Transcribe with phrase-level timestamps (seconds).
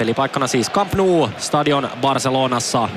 [0.00, 2.88] Pelipaikkana siis Camp Nou, stadion Barcelonassa.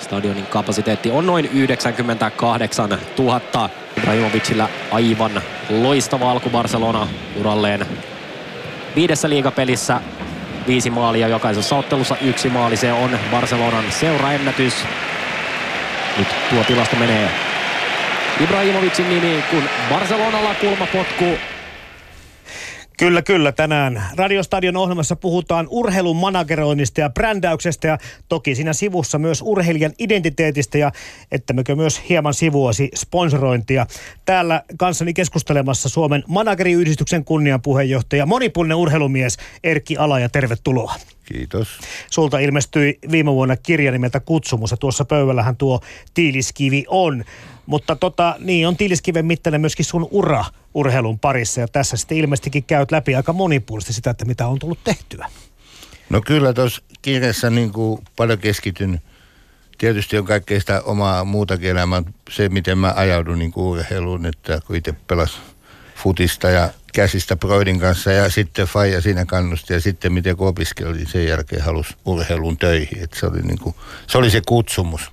[0.00, 3.70] Stadionin kapasiteetti on noin 98 000.
[3.98, 7.08] Ibrahimovicilla aivan loistava alku Barcelona
[7.40, 7.86] uralleen.
[8.96, 10.00] Viidessä liigapelissä
[10.66, 12.76] viisi maalia jokaisessa ottelussa yksi maali.
[12.76, 14.74] Se on Barcelonan seuraennätys.
[16.18, 17.30] Nyt tuo tilasto menee
[18.40, 21.24] Ibrahimovicin nimi, kun Barcelonalla kulmapotku
[23.02, 23.52] Kyllä, kyllä.
[23.52, 27.98] Tänään Radiostadion ohjelmassa puhutaan urheilun manageroinnista ja brändäyksestä ja
[28.28, 30.92] toki siinä sivussa myös urheilijan identiteetistä ja
[31.32, 33.86] ettämmekö myös hieman sivuasi sponsorointia.
[34.24, 40.94] Täällä kanssani keskustelemassa Suomen manageriyhdistyksen kunnianpuheenjohtaja, monipuolinen urheilumies Erkki Ala ja tervetuloa.
[41.32, 41.78] Kiitos.
[42.10, 45.80] Sulta ilmestyi viime vuonna kirja nimeltä Kutsumus ja tuossa pöydällähän tuo
[46.14, 47.24] tiiliskivi on.
[47.66, 52.64] Mutta tota, niin on tiiliskiven mittainen myöskin sun ura urheilun parissa ja tässä sitten ilmeisestikin
[52.64, 55.26] käyt läpi aika monipuolisesti sitä, että mitä on tullut tehtyä.
[56.10, 59.00] No kyllä tuossa kirjassa niin kuin paljon keskityn.
[59.78, 64.60] Tietysti on kaikkea sitä omaa muutakin elämää, se miten mä ajaudun niin kuin urheiluun, että
[64.66, 65.40] kun itse pelas
[66.02, 71.06] futista ja käsistä Broidin kanssa ja sitten Faija siinä kannusti ja sitten miten kun opiskelin
[71.06, 73.02] sen jälkeen halusi urheilun töihin.
[73.02, 73.74] Että se, oli niin kuin,
[74.06, 75.10] se oli se kutsumus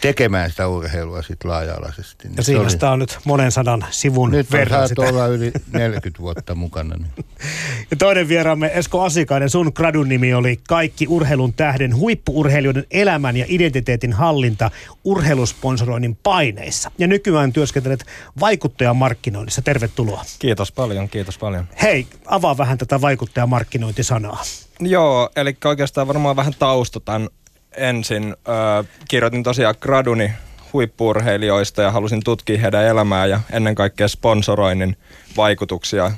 [0.00, 2.28] tekemään sitä urheilua sitten laaja-alaisesti.
[2.28, 2.70] Niin ja siinä oli...
[2.70, 6.96] sitä on nyt monen sadan sivun nyt verran Nyt olla yli 40 vuotta mukana.
[6.96, 7.26] Niin.
[7.90, 13.44] ja toinen vieraamme Esko Asikainen, sun gradun nimi oli Kaikki urheilun tähden huippuurheilijoiden elämän ja
[13.48, 14.70] identiteetin hallinta
[15.04, 16.90] urheilusponsoroinnin paineissa.
[16.98, 18.04] Ja nykyään työskentelet
[18.40, 19.62] vaikuttajamarkkinoinnissa.
[19.62, 20.24] Tervetuloa.
[20.38, 21.68] Kiitos paljon, kiitos paljon.
[21.82, 24.42] Hei, avaa vähän tätä vaikuttajamarkkinointisanaa.
[24.80, 27.28] Joo, eli oikeastaan varmaan vähän taustotan
[27.76, 30.32] ensin äh, kirjoitin tosiaan graduni
[30.72, 34.96] huippuurheilijoista ja halusin tutkia heidän elämää ja ennen kaikkea sponsoroinnin
[35.36, 36.12] vaikutuksia äh,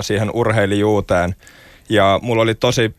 [0.00, 1.34] siihen urheilijuuteen.
[1.88, 2.94] Ja mulla oli tosi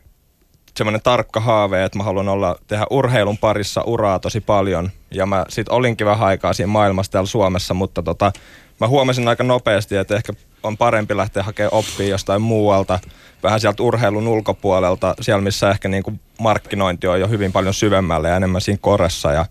[0.76, 4.90] semmoinen tarkka haave, että mä haluan olla, tehdä urheilun parissa uraa tosi paljon.
[5.10, 8.32] Ja mä sit olinkin vähän aikaa siinä maailmassa täällä Suomessa, mutta tota,
[8.80, 10.32] mä huomasin aika nopeasti, että ehkä
[10.64, 12.98] on parempi lähteä hakemaan oppia jostain muualta,
[13.42, 18.28] vähän sieltä urheilun ulkopuolelta, siellä missä ehkä niin kuin markkinointi on jo hyvin paljon syvemmälle
[18.28, 19.32] ja enemmän siinä koressa.
[19.32, 19.46] Ja,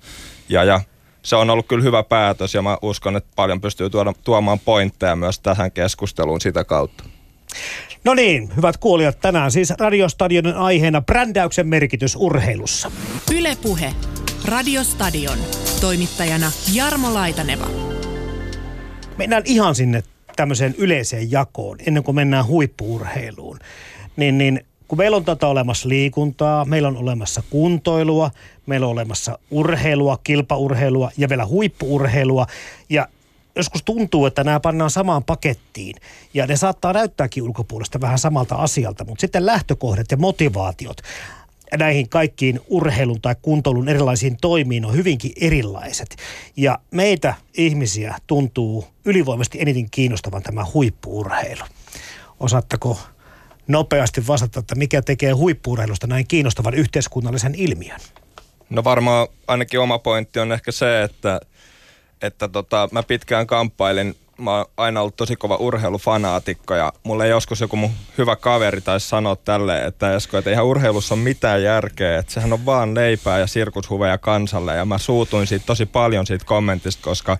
[0.49, 0.81] ja, ja
[1.21, 5.15] se on ollut kyllä hyvä päätös ja mä uskon, että paljon pystyy tuoda, tuomaan pointteja
[5.15, 7.03] myös tähän keskusteluun sitä kautta.
[8.03, 12.91] No niin, hyvät kuulijat, tänään siis Radiostadionin aiheena brändäyksen merkitys urheilussa.
[13.33, 13.93] Ylepuhe.
[14.45, 15.37] Radiostadion.
[15.81, 17.67] Toimittajana Jarmo Laitaneva.
[19.17, 20.03] Mennään ihan sinne
[20.35, 23.59] tämmöiseen yleiseen jakoon, ennen kuin mennään huippuurheiluun.
[24.15, 28.31] Niin, niin kun meillä on tätä olemassa liikuntaa, meillä on olemassa kuntoilua,
[28.65, 32.47] meillä on olemassa urheilua, kilpaurheilua ja vielä huippuurheilua.
[32.89, 33.07] Ja
[33.55, 35.95] joskus tuntuu, että nämä pannaan samaan pakettiin
[36.33, 40.97] ja ne saattaa näyttääkin ulkopuolesta vähän samalta asialta, mutta sitten lähtökohdat ja motivaatiot
[41.77, 46.15] näihin kaikkiin urheilun tai kuntoilun erilaisiin toimiin on hyvinkin erilaiset.
[46.57, 51.63] Ja meitä ihmisiä tuntuu ylivoimaisesti eniten kiinnostavan tämä huippuurheilu.
[52.39, 52.99] Osaatteko
[53.67, 57.99] nopeasti vastata, että mikä tekee huippuurheilusta näin kiinnostavan yhteiskunnallisen ilmiön?
[58.69, 61.41] No varmaan ainakin oma pointti on ehkä se, että,
[62.21, 67.61] että tota, mä pitkään kamppailin mä oon aina ollut tosi kova urheilufanaatikko ja mulle joskus
[67.61, 72.19] joku mun hyvä kaveri taisi sanoa tälle, että Esko, että eihän urheilussa ole mitään järkeä,
[72.19, 76.45] että sehän on vaan leipää ja sirkushuveja kansalle ja mä suutuin siitä tosi paljon siitä
[76.45, 77.37] kommentista, koska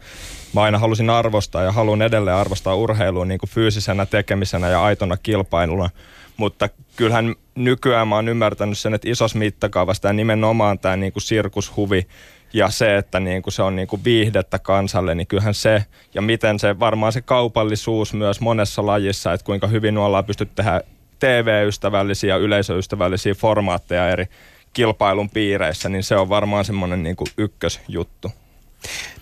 [0.53, 5.17] mä aina halusin arvostaa ja haluan edelleen arvostaa urheilua niin kuin fyysisenä tekemisenä ja aitona
[5.17, 5.89] kilpailuna,
[6.37, 11.23] mutta kyllähän nykyään mä oon ymmärtänyt sen, että isossa mittakaavassa tämä nimenomaan tämä niin kuin
[11.23, 12.07] sirkushuvi
[12.53, 16.21] ja se, että niin kuin se on niin kuin viihdettä kansalle, niin kyllähän se, ja
[16.21, 20.81] miten se, varmaan se kaupallisuus myös monessa lajissa, että kuinka hyvin ollaan pystytty tehdä
[21.19, 24.25] TV-ystävällisiä yleisöystävällisiä formaatteja eri
[24.73, 28.31] kilpailun piireissä, niin se on varmaan semmoinen niin kuin ykkösjuttu.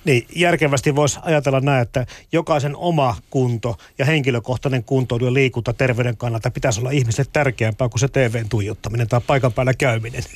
[0.05, 6.17] Niin, järkevästi voisi ajatella näin, että jokaisen oma kunto ja henkilökohtainen kunto ja liikunta terveyden
[6.17, 10.23] kannalta pitäisi olla ihmiselle tärkeämpää kuin se TVn tuijottaminen tai paikan päällä käyminen.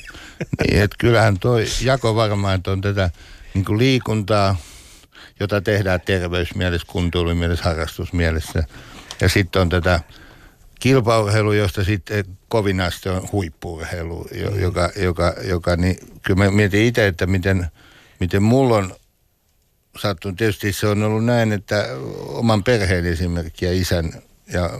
[0.68, 3.10] Niin, että kyllähän tuo jako varmaan, että on tätä
[3.54, 4.56] niin kuin liikuntaa,
[5.40, 8.64] jota tehdään terveysmielessä, kuntoilumielessä, harrastusmielessä.
[9.20, 10.00] Ja sitten on tätä
[10.80, 14.26] kilpaurheilu, josta sitten kovinaasti on huippuurheilu,
[14.60, 17.66] joka, joka, joka niin kyllä mä mietin itse, että miten,
[18.20, 18.94] miten mulla on
[19.98, 20.36] sattunut.
[20.36, 21.86] Tietysti se on ollut näin, että
[22.26, 24.12] oman perheen esimerkki ja isän
[24.52, 24.70] ja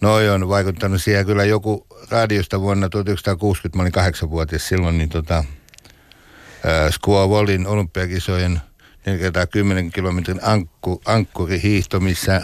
[0.00, 1.26] noi on vaikuttanut siihen.
[1.26, 8.60] Kyllä joku radiosta vuonna 1960, mä olin kahdeksanvuotias silloin, niin tota, äh, Squawallin olympiakisojen
[9.06, 12.42] 410 kilometrin ankku, ankkurihiihto, missä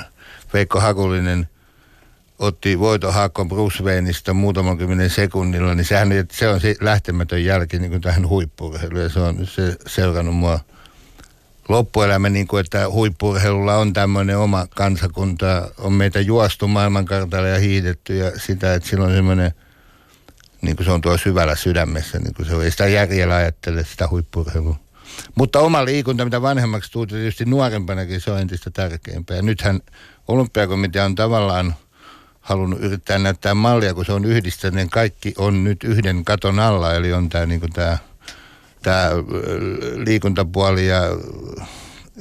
[0.53, 1.49] Veikko Hakulinen
[2.39, 3.15] otti voiton
[3.49, 8.29] Bruce Wayneista muutaman kymmenen sekunnilla, niin sehän, se on se lähtemätön jälki niin kuin tähän
[8.29, 10.61] huippurheiluun ja se on se seurannut mua
[11.69, 18.17] loppuelämä, niin kuin, että huippurheilulla on tämmöinen oma kansakunta, on meitä juostu maailmankartalle ja hiidetty
[18.17, 19.53] ja sitä, että sillä on semmoinen,
[20.63, 24.09] niin kuin se on tuo syvällä sydämessä, niin kuin se ei sitä järjellä ajattele sitä
[24.09, 24.77] huippurheilua.
[25.35, 29.43] Mutta oma liikunta, mitä vanhemmaksi tuli, tietysti nuorempanakin se on entistä tärkeämpää.
[29.43, 29.81] Nythän
[30.29, 31.75] olympiakomitea on tavallaan
[32.41, 36.95] halunnut yrittää näyttää mallia, kun se on yhdistänyt, niin kaikki on nyt yhden katon alla,
[36.95, 37.99] eli on tämä niin tämä
[38.83, 39.11] tämä
[40.07, 41.01] liikuntapuoli ja,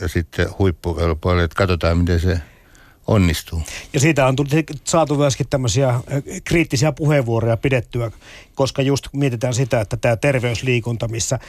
[0.02, 2.40] ja sitten huippuurheilupuoli, että katsotaan miten se
[3.08, 3.62] onnistuu.
[3.94, 4.36] Ja siitä on
[4.84, 6.00] saatu myöskin tämmöisiä
[6.44, 8.12] kriittisiä puheenvuoroja pidettyä,
[8.56, 11.40] koska just mietitään sitä, että tämä terveysliikunta, missä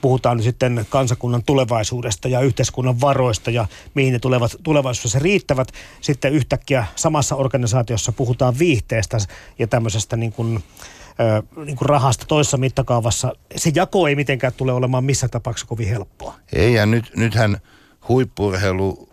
[0.00, 5.72] puhutaan nyt sitten kansakunnan tulevaisuudesta ja yhteiskunnan varoista ja mihin ne tulevat, tulevaisuudessa riittävät.
[6.00, 9.18] Sitten yhtäkkiä samassa organisaatiossa puhutaan viihteestä
[9.58, 10.62] ja tämmöisestä niin kuin, äh,
[11.64, 13.32] niin kuin rahasta toisessa mittakaavassa.
[13.56, 16.34] Se jako ei mitenkään tule olemaan missä tapauksessa kovin helppoa.
[16.52, 17.58] Ei ja nyt, nythän
[18.08, 19.08] huippurheilu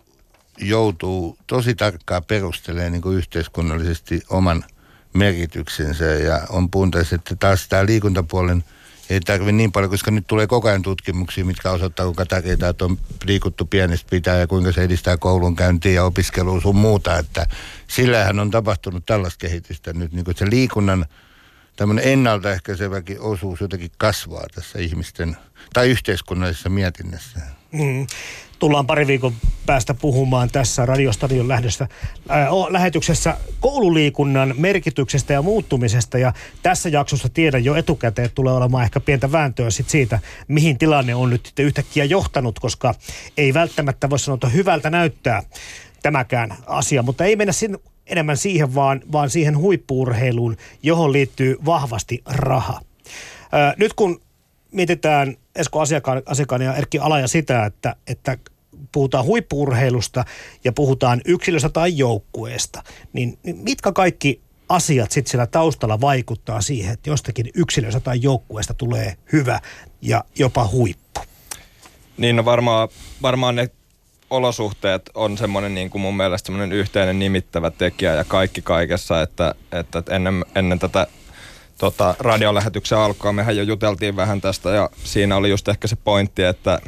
[0.58, 4.64] joutuu tosi tarkkaan perustelemaan niin kuin yhteiskunnallisesti oman
[5.12, 8.64] merkityksensä ja on puhuntaisi, että taas tämä liikuntapuolen–
[9.10, 12.84] ei tarvi niin paljon, koska nyt tulee koko ajan tutkimuksia, mitkä osoittaa, kuinka tärkeää että
[12.84, 17.18] on liikuttu pienestä pitää ja kuinka se edistää koulun käyntiä ja opiskelua sun muuta.
[17.18, 17.46] Että
[17.88, 21.06] sillähän on tapahtunut tällaista kehitystä nyt, niin kuin se liikunnan
[21.76, 25.36] tämmöinen ennaltaehkäiseväkin osuus jotenkin kasvaa tässä ihmisten
[25.72, 27.40] tai yhteiskunnallisessa mietinnässä.
[27.72, 28.06] Mm
[28.58, 29.32] tullaan pari viikon
[29.66, 31.88] päästä puhumaan tässä Radiostadion lähdössä,
[32.28, 36.18] ää, lähetyksessä koululiikunnan merkityksestä ja muuttumisesta.
[36.18, 36.32] Ja
[36.62, 40.18] tässä jaksossa tiedän jo etukäteen, että tulee olemaan ehkä pientä vääntöä sit siitä,
[40.48, 42.94] mihin tilanne on nyt yhtäkkiä johtanut, koska
[43.36, 45.42] ei välttämättä voi sanoa, että hyvältä näyttää
[46.02, 52.22] tämäkään asia, mutta ei mennä sinne enemmän siihen, vaan, vaan siihen huippuurheiluun, johon liittyy vahvasti
[52.26, 52.80] raha.
[53.52, 54.20] Ää, nyt kun
[54.72, 58.38] mietitään Esko Asiakaan, Asiakaan ja Erkki Alaja sitä, että, että
[58.92, 60.24] puhutaan huippuurheilusta
[60.64, 62.82] ja puhutaan yksilöstä tai joukkueesta,
[63.12, 68.74] niin, niin mitkä kaikki asiat sitten siellä taustalla vaikuttaa siihen, että jostakin yksilöstä tai joukkueesta
[68.74, 69.60] tulee hyvä
[70.02, 71.20] ja jopa huippu?
[72.16, 72.88] Niin no varmaan,
[73.22, 73.70] varmaan ne
[74.30, 79.54] olosuhteet on semmoinen niin kuin mun mielestä semmoinen yhteinen nimittävä tekijä ja kaikki kaikessa, että,
[79.72, 81.06] että ennen, ennen tätä
[81.78, 86.42] tota, radiolähetyksen alkua mehän jo juteltiin vähän tästä ja siinä oli just ehkä se pointti,
[86.42, 86.80] että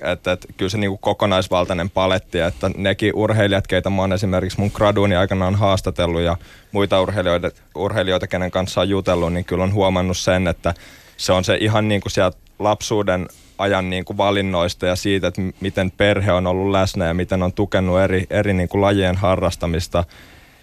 [0.00, 4.60] että, että kyllä se niin kuin kokonaisvaltainen paletti, että nekin urheilijat, keitä mä oon esimerkiksi
[4.60, 6.36] mun graduuni aikana on haastatellut ja
[6.72, 10.74] muita urheilijoita, urheilijoita, kenen kanssa on jutellut, niin kyllä on huomannut sen, että
[11.16, 13.28] se on se ihan niin kuin sieltä lapsuuden
[13.58, 17.52] ajan niin kuin valinnoista ja siitä, että miten perhe on ollut läsnä ja miten on
[17.52, 20.04] tukenut eri, eri niin kuin lajien harrastamista–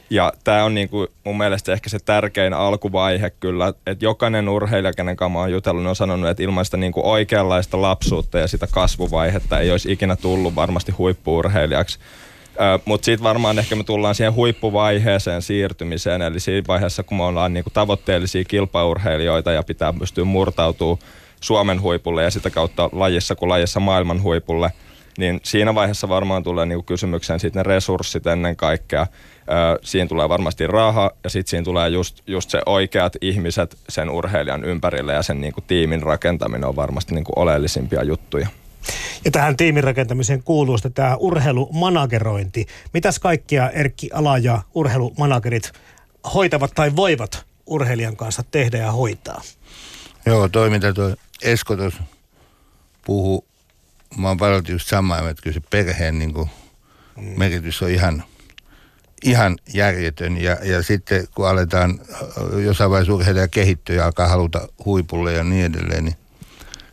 [0.10, 5.16] ja tämä on niinku mun mielestä ehkä se tärkein alkuvaihe kyllä, että jokainen urheilija, kenen
[5.16, 9.60] kanssa on jutellut, niin on sanonut, että ilman sitä niinku oikeanlaista lapsuutta ja sitä kasvuvaihetta
[9.60, 12.00] ei olisi ikinä tullut varmasti huippuurheilijaksi.
[12.86, 17.54] Mutta sitten varmaan ehkä me tullaan siihen huippuvaiheeseen siirtymiseen, eli siinä vaiheessa, kun me ollaan
[17.54, 21.00] niinku tavoitteellisia kilpaurheilijoita ja pitää pystyä murtautumaan
[21.42, 24.72] Suomen huipulle ja sitä kautta lajissa kuin lajissa maailman huipulle,
[25.18, 29.08] niin siinä vaiheessa varmaan tulee niinku kysymykseen sitten ne resurssit ennen kaikkea–
[29.84, 34.64] siinä tulee varmasti raha ja sitten siinä tulee just, just se oikeat ihmiset sen urheilijan
[34.64, 38.48] ympärille ja sen niinku tiimin rakentaminen on varmasti niinku oleellisimpia juttuja.
[39.26, 42.66] Ja tähän tiimin rakentamiseen kuuluu sitten tämä urheilumanagerointi.
[42.94, 45.72] Mitäs kaikkia Erkki Ala ja urheilumanagerit
[46.34, 49.42] hoitavat tai voivat urheilijan kanssa tehdä ja hoitaa?
[50.26, 50.88] Joo, toiminta
[51.42, 52.04] Esko tuossa
[53.06, 53.48] puhuu.
[54.18, 56.50] Mä oon paljon just samaa, että kyllä se perheen niin kuin,
[57.18, 57.24] mm.
[57.24, 58.24] merkitys on ihan–
[59.26, 60.38] ihan järjetön.
[60.38, 62.00] Ja, ja sitten kun aletaan
[62.66, 66.16] jossain vaiheessa urheilija kehittyä ja alkaa haluta huipulle ja niin edelleen, niin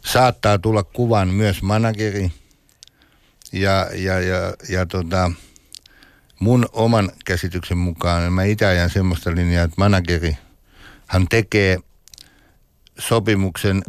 [0.04, 2.32] saattaa tulla kuvan myös manageri.
[3.52, 5.32] Ja, ja, ja, ja tota,
[6.38, 10.36] mun oman käsityksen mukaan niin mä itse ajan semmoista linjaa, että manageri
[11.06, 11.78] hän tekee
[12.98, 13.82] sopimuksen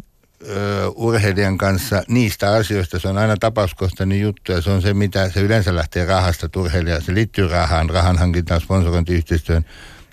[0.94, 2.98] urheilijan kanssa niistä asioista.
[2.98, 7.00] Se on aina tapauskohtainen juttu ja se on se, mitä se yleensä lähtee rahasta urheilija.
[7.00, 9.64] Se liittyy rahaan, rahan hankintaan, sponsorointiyhteistyön,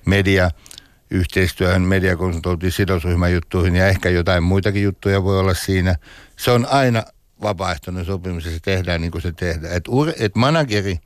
[0.05, 0.51] media,
[1.11, 5.95] yhteistyöhön, mediakonsultointiin, sidosryhmäjuttuihin ja ehkä jotain muitakin juttuja voi olla siinä.
[6.38, 7.03] Se on aina
[7.41, 9.73] vapaaehtoinen sopimus ja se tehdään niin kuin se tehdään.
[9.73, 11.00] Että et manageri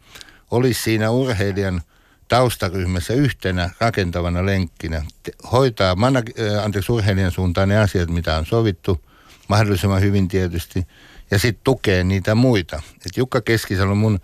[0.51, 1.81] olisi siinä urheilijan
[2.27, 5.03] taustaryhmässä yhtenä rakentavana lenkkinä.
[5.51, 9.01] Hoitaa manag- anteeksi, urheilijan suuntaan ne asiat, mitä on sovittu–
[9.47, 10.87] mahdollisimman hyvin tietysti,
[11.31, 12.81] ja sitten tukee niitä muita.
[13.05, 14.19] Et Jukka Keskisalo, mun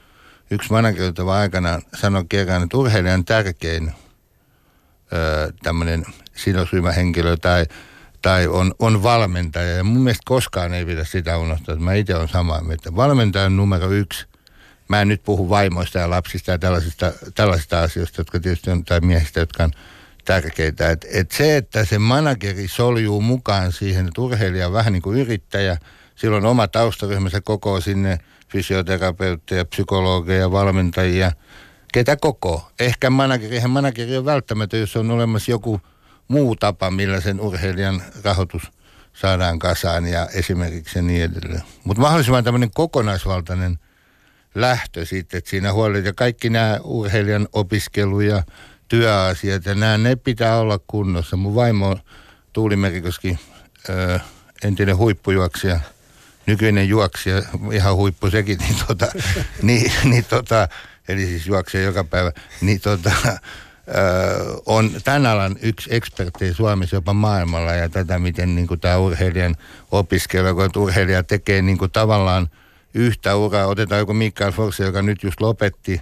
[0.52, 3.92] yksi manageroitava aikana, sanoi kerran, että urheilijan tärkein
[5.64, 7.66] tämmöinen sidosryhmähenkilö tai,
[8.22, 9.76] tai on, on valmentaja.
[9.76, 12.96] Ja mun mielestä koskaan ei pidä sitä unohtaa, että mä itse olen samaa mieltä.
[12.96, 14.26] Valmentaja on numero yksi.
[14.88, 19.00] Mä en nyt puhu vaimoista ja lapsista ja tällaisista, tällaisista asioista, jotka tietysti on, tai
[19.00, 19.72] miehistä, jotka on
[20.26, 20.90] tärkeitä.
[20.90, 25.20] Et, et se, että se manageri soljuu mukaan siihen, että urheilija on vähän niin kuin
[25.20, 25.78] yrittäjä,
[26.16, 28.18] silloin oma taustaryhmänsä koko sinne
[28.52, 31.32] fysioterapeutteja, psykologeja, valmentajia,
[31.94, 32.72] ketä koko.
[32.80, 35.82] Ehkä manageri, eihän manageri on välttämättä, jos on olemassa joku
[36.28, 38.72] muu tapa, millä sen urheilijan rahoitus
[39.14, 41.64] saadaan kasaan ja esimerkiksi ja niin edelleen.
[41.84, 43.80] Mutta mahdollisimman tämmöinen kokonaisvaltainen
[44.56, 45.74] lähtö sitten, että siinä
[46.04, 48.44] ja kaikki nämä urheilijan opiskelu ja
[48.92, 51.38] työasiat ja nämä, ne pitää olla kunnossa.
[51.38, 52.00] Mun vaimo on
[52.54, 53.40] Tuuli Merikoski,
[53.90, 54.20] ö,
[54.64, 55.80] entinen huippujuoksija,
[56.46, 59.08] nykyinen juoksija, ihan huippu sekin, niin tota,
[59.62, 60.68] niin, niin tota,
[61.08, 62.32] eli siis juoksee joka päivä,
[62.62, 63.12] niin tota,
[64.66, 69.56] on tämän alan yksi ekspertti Suomessa jopa maailmalla ja tätä, miten niin tämä urheilijan
[69.92, 72.50] opiskelu, kun urheilija tekee niin kuin tavallaan
[72.94, 73.68] yhtä uraa.
[73.68, 76.02] Otetaan joku Mikael Forse, joka nyt just lopetti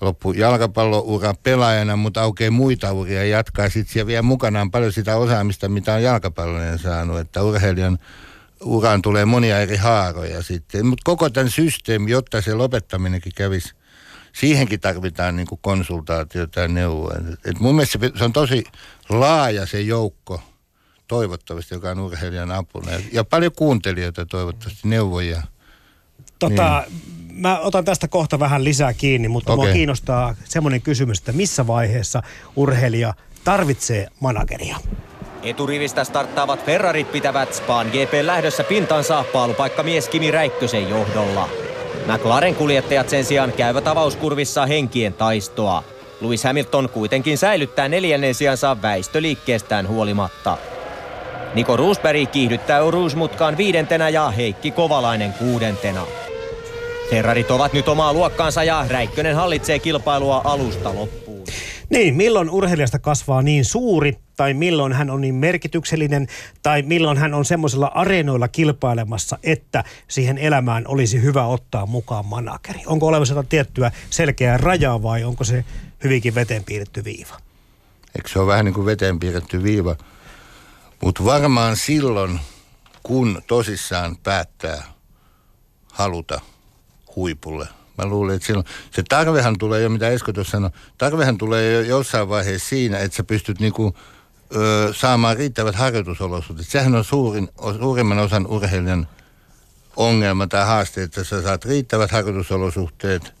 [0.00, 5.16] loppu jalkapalloura pelaajana, mutta aukeaa muita uria ja jatkaa sitten siellä vielä mukanaan paljon sitä
[5.16, 7.98] osaamista, mitä on jalkapalloinen saanut, että urheilijan
[8.60, 10.86] uraan tulee monia eri haaroja sitten.
[10.86, 13.74] Mutta koko tämän systeemi, jotta se lopettaminenkin kävisi,
[14.32, 17.14] siihenkin tarvitaan niin kuin konsultaatiota ja neuvoa.
[17.44, 18.64] Et, mun mielestä se, se on tosi
[19.08, 20.40] laaja se joukko,
[21.08, 22.92] toivottavasti, joka on urheilijan apuna.
[22.92, 25.42] Ja, ja paljon kuuntelijoita toivottavasti, neuvoja.
[26.38, 27.15] Tota, niin.
[27.36, 29.66] Mä otan tästä kohta vähän lisää kiinni, mutta okay.
[29.66, 32.22] mua kiinnostaa semmoinen kysymys, että missä vaiheessa
[32.56, 33.14] urheilija
[33.44, 34.76] tarvitsee manageria?
[35.42, 39.24] Eturivistä starttaavat Ferrarit pitävät Spaan GP lähdössä pintansa
[39.82, 41.48] mies Kimi Räikkösen johdolla.
[42.06, 45.84] McLaren kuljettajat sen sijaan käyvät avauskurvissa henkien taistoa.
[46.20, 50.58] Lewis Hamilton kuitenkin säilyttää neljännen sijansa väistöliikkeestään huolimatta.
[51.54, 56.06] Niko Roosberg kiihdyttää Rouge-mutkaan viidentenä ja Heikki Kovalainen kuudentena.
[57.10, 61.46] Ferrarit ovat nyt omaa luokkaansa ja Räikkönen hallitsee kilpailua alusta loppuun.
[61.90, 66.26] Niin, milloin urheilijasta kasvaa niin suuri, tai milloin hän on niin merkityksellinen,
[66.62, 72.82] tai milloin hän on semmoisella areenoilla kilpailemassa, että siihen elämään olisi hyvä ottaa mukaan manageri?
[72.86, 75.64] Onko olemassa jotain tiettyä selkeää rajaa vai onko se
[76.04, 77.36] hyvinkin veteen piirretty viiva?
[78.16, 79.96] Eikö se ole vähän niin kuin veteen piirretty viiva?
[81.02, 82.40] Mutta varmaan silloin,
[83.02, 84.82] kun tosissaan päättää
[85.92, 86.40] haluta
[87.16, 87.68] huipulle.
[87.98, 91.80] Mä luulen, että silloin, se tarvehan tulee jo, mitä Esko tuossa sanoi, tarvehan tulee jo
[91.80, 93.96] jossain vaiheessa siinä, että sä pystyt niinku,
[94.56, 96.68] ö, saamaan riittävät harjoitusolosuhteet.
[96.68, 99.08] Sehän on suurin, suurimman osan urheilijan
[99.96, 103.34] ongelma tai haaste, että sä saat riittävät harjoitusolosuhteet,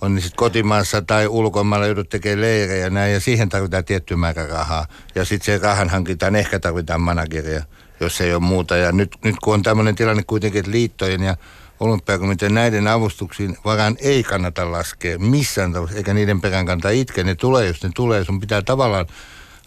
[0.00, 4.46] on niin sitten kotimaassa tai ulkomailla joudut tekemään leirejä näin, ja siihen tarvitaan tietty määrä
[4.46, 4.86] rahaa.
[5.14, 7.62] Ja sitten se rahan hankitaan, ehkä tarvitaan manageria,
[8.00, 8.76] jos ei ole muuta.
[8.76, 11.36] Ja nyt, nyt kun on tämmöinen tilanne kuitenkin, että liittojen ja
[11.80, 17.24] olympiakomitean näiden avustuksiin varaan ei kannata laskea missään tavalla, eikä niiden perään kannata itkeä.
[17.24, 18.24] Ne tulee, jos ne tulee.
[18.24, 19.06] Sun pitää tavallaan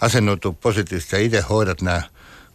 [0.01, 2.01] asennoitua positiivisesti ja itse hoidat nämä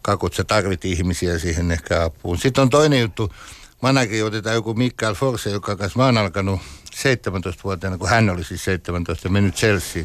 [0.01, 0.33] kakut.
[0.33, 2.37] Sä tarvit ihmisiä siihen ehkä apuun.
[2.37, 3.33] Sitten on toinen juttu.
[3.81, 6.59] Manageri otetaan joku Mikael Forse, joka kanssa mä oon alkanut
[6.95, 10.03] 17-vuotiaana, kun hän oli siis 17 mennyt Chelsea.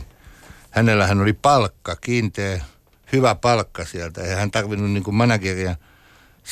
[0.71, 2.65] Hänellä hän oli palkka, kiinteä,
[3.13, 4.21] hyvä palkka sieltä.
[4.21, 5.77] Ja hän tarvinnut niin kuin manageria–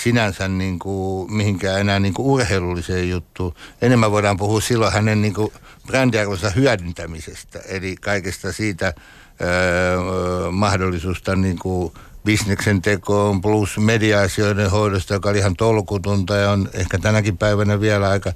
[0.02, 3.54] sinänsä niin kuin, mihinkään enää niin kuin urheilulliseen juttuun.
[3.82, 5.52] Enemmän voidaan puhua silloin hänen niin kuin
[5.86, 8.94] brändiarvonsa hyödyntämisestä, eli kaikesta siitä
[9.40, 11.92] öö, mahdollisuusta niin kuin
[12.24, 18.08] bisneksen tekoon plus media-asioiden hoidosta, joka oli ihan tolkutunta ja on ehkä tänäkin päivänä vielä
[18.08, 18.32] aika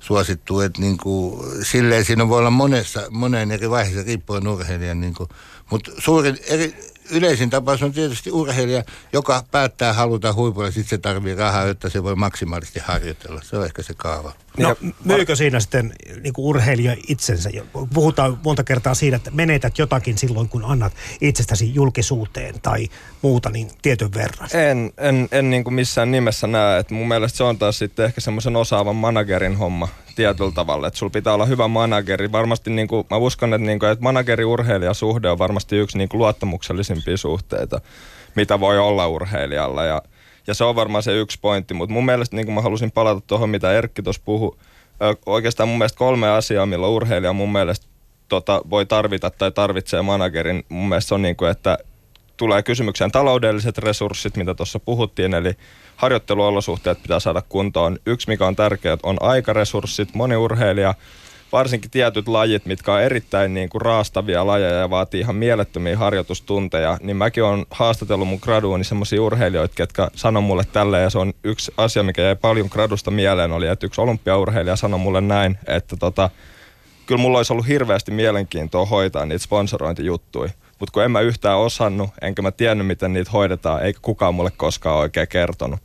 [0.00, 5.14] suosittu, että niin kuin, silleen siinä voi olla monessa, moneen eri vaiheessa riippuen urheilijan, niin
[5.14, 5.28] kuin,
[5.70, 6.74] mutta suurin eri,
[7.10, 8.82] yleisin tapaus on tietysti urheilija,
[9.12, 13.42] joka päättää haluta huipulle, sitten se tarvii rahaa, jotta se voi maksimaalisesti harjoitella.
[13.42, 14.32] Se on ehkä se kaava.
[14.58, 17.50] No, myykö siinä sitten niin kuin urheilija itsensä?
[17.94, 22.88] Puhutaan monta kertaa siitä, että menetät jotakin silloin, kun annat itsestäsi julkisuuteen tai
[23.22, 24.48] muuta, niin tietyn verran.
[24.54, 26.78] En, en, en niin kuin missään nimessä näe.
[26.78, 30.86] Että mun mielestä se on taas sitten ehkä semmoisen osaavan managerin homma tietyllä tavalla.
[30.86, 32.32] Että sulla pitää olla hyvä manageri.
[32.32, 36.18] Varmasti niin kuin, mä uskon, että, niin kuin, että manageri-urheilijasuhde on varmasti yksi niin kuin
[36.18, 37.80] luottamuksellisimpia suhteita,
[38.34, 39.84] mitä voi olla urheilijalla.
[39.84, 40.02] Ja,
[40.46, 41.74] ja se on varmaan se yksi pointti.
[41.74, 44.56] Mutta mun mielestä niin kuin mä halusin palata tuohon, mitä Erkki tuossa puhui.
[45.26, 47.86] Oikeastaan mun mielestä kolme asiaa, millä urheilija mun mielestä
[48.28, 50.64] tota, voi tarvita tai tarvitsee managerin.
[50.68, 51.78] Mun mielestä on niin kuin, että
[52.36, 55.52] tulee kysymykseen taloudelliset resurssit, mitä tuossa puhuttiin, eli
[55.96, 57.98] harjoitteluolosuhteet pitää saada kuntoon.
[58.06, 60.14] Yksi, mikä on tärkeää, on aikaresurssit.
[60.14, 60.94] Moni urheilija
[61.52, 66.98] varsinkin tietyt lajit, mitkä on erittäin niin kuin raastavia lajeja ja vaatii ihan mielettömiä harjoitustunteja,
[67.02, 71.32] niin mäkin olen haastatellut mun graduuni semmoisia urheilijoita, jotka sanoi mulle tälleen, ja se on
[71.44, 75.96] yksi asia, mikä jäi paljon gradusta mieleen, oli, että yksi olympiaurheilija sanoi mulle näin, että
[75.96, 76.30] tota,
[77.06, 82.10] kyllä mulla olisi ollut hirveästi mielenkiintoa hoitaa niitä sponsorointijuttuja, mutta kun en mä yhtään osannut,
[82.22, 85.80] enkä mä tiennyt, miten niitä hoidetaan, eikä kukaan mulle koskaan oikein kertonut,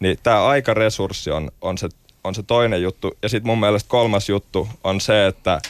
[0.00, 1.88] niin tämä aikaresurssi on, on se
[2.26, 3.16] on se toinen juttu.
[3.22, 5.60] Ja sitten mun mielestä kolmas juttu on se, että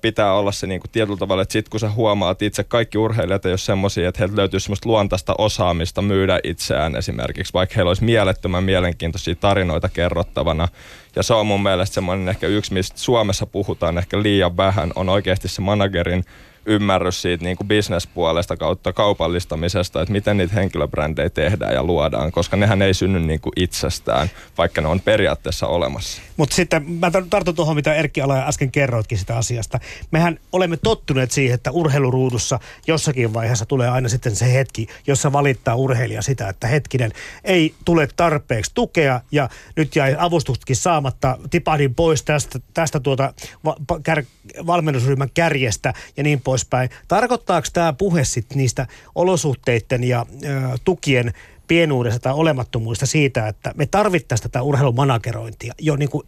[0.00, 3.46] pitää olla se niin kuin tietyllä tavalla, että sitten kun sä huomaat itse, kaikki urheilijat
[3.46, 8.04] ei ole semmoisia, että heiltä löytyy semmoista luontaista osaamista myydä itseään esimerkiksi, vaikka heillä olisi
[8.04, 10.68] mielettömän mielenkiintoisia tarinoita kerrottavana.
[11.16, 15.08] Ja se on mun mielestä semmoinen ehkä yksi, mistä Suomessa puhutaan ehkä liian vähän, on
[15.08, 16.24] oikeasti se managerin
[16.68, 22.56] ymmärrys siitä niin kuin bisnespuolesta kautta kaupallistamisesta, että miten niitä henkilöbrändejä tehdään ja luodaan, koska
[22.56, 26.22] nehän ei synny niin kuin itsestään, vaikka ne on periaatteessa olemassa.
[26.36, 29.80] Mutta sitten mä tartun tuohon, mitä Erkki Ala äsken kerroitkin sitä asiasta.
[30.10, 35.74] Mehän olemme tottuneet siihen, että urheiluruudussa jossakin vaiheessa tulee aina sitten se hetki, jossa valittaa
[35.74, 37.12] urheilija sitä, että hetkinen,
[37.44, 43.34] ei tule tarpeeksi tukea ja nyt jäi avustuksetkin saamatta, tipahdin pois tästä, tästä tuota
[43.64, 44.22] va- kär,
[44.66, 46.90] valmennusryhmän kärjestä ja niin poispäin.
[47.08, 51.32] Tarkoittaako tämä puhe sitten niistä olosuhteiden ja ö, tukien
[51.68, 56.26] pienuudesta tai olemattomuudesta siitä, että me tarvittaisiin tätä urheilumanagerointia jo niin kuin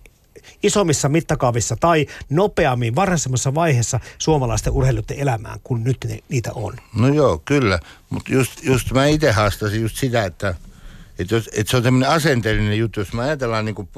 [0.63, 6.77] isommissa mittakaavissa tai nopeammin varhaisemmassa vaiheessa suomalaisten urheilijoiden elämään, kun nyt ne, niitä on?
[6.95, 7.79] No joo, kyllä.
[8.11, 10.55] Mutta just, just mä itse haastasin just sitä, että,
[11.19, 13.01] että, jos, että se on tämmöinen asenteellinen juttu.
[13.01, 13.89] Jos mä ajatellaan niin kuin,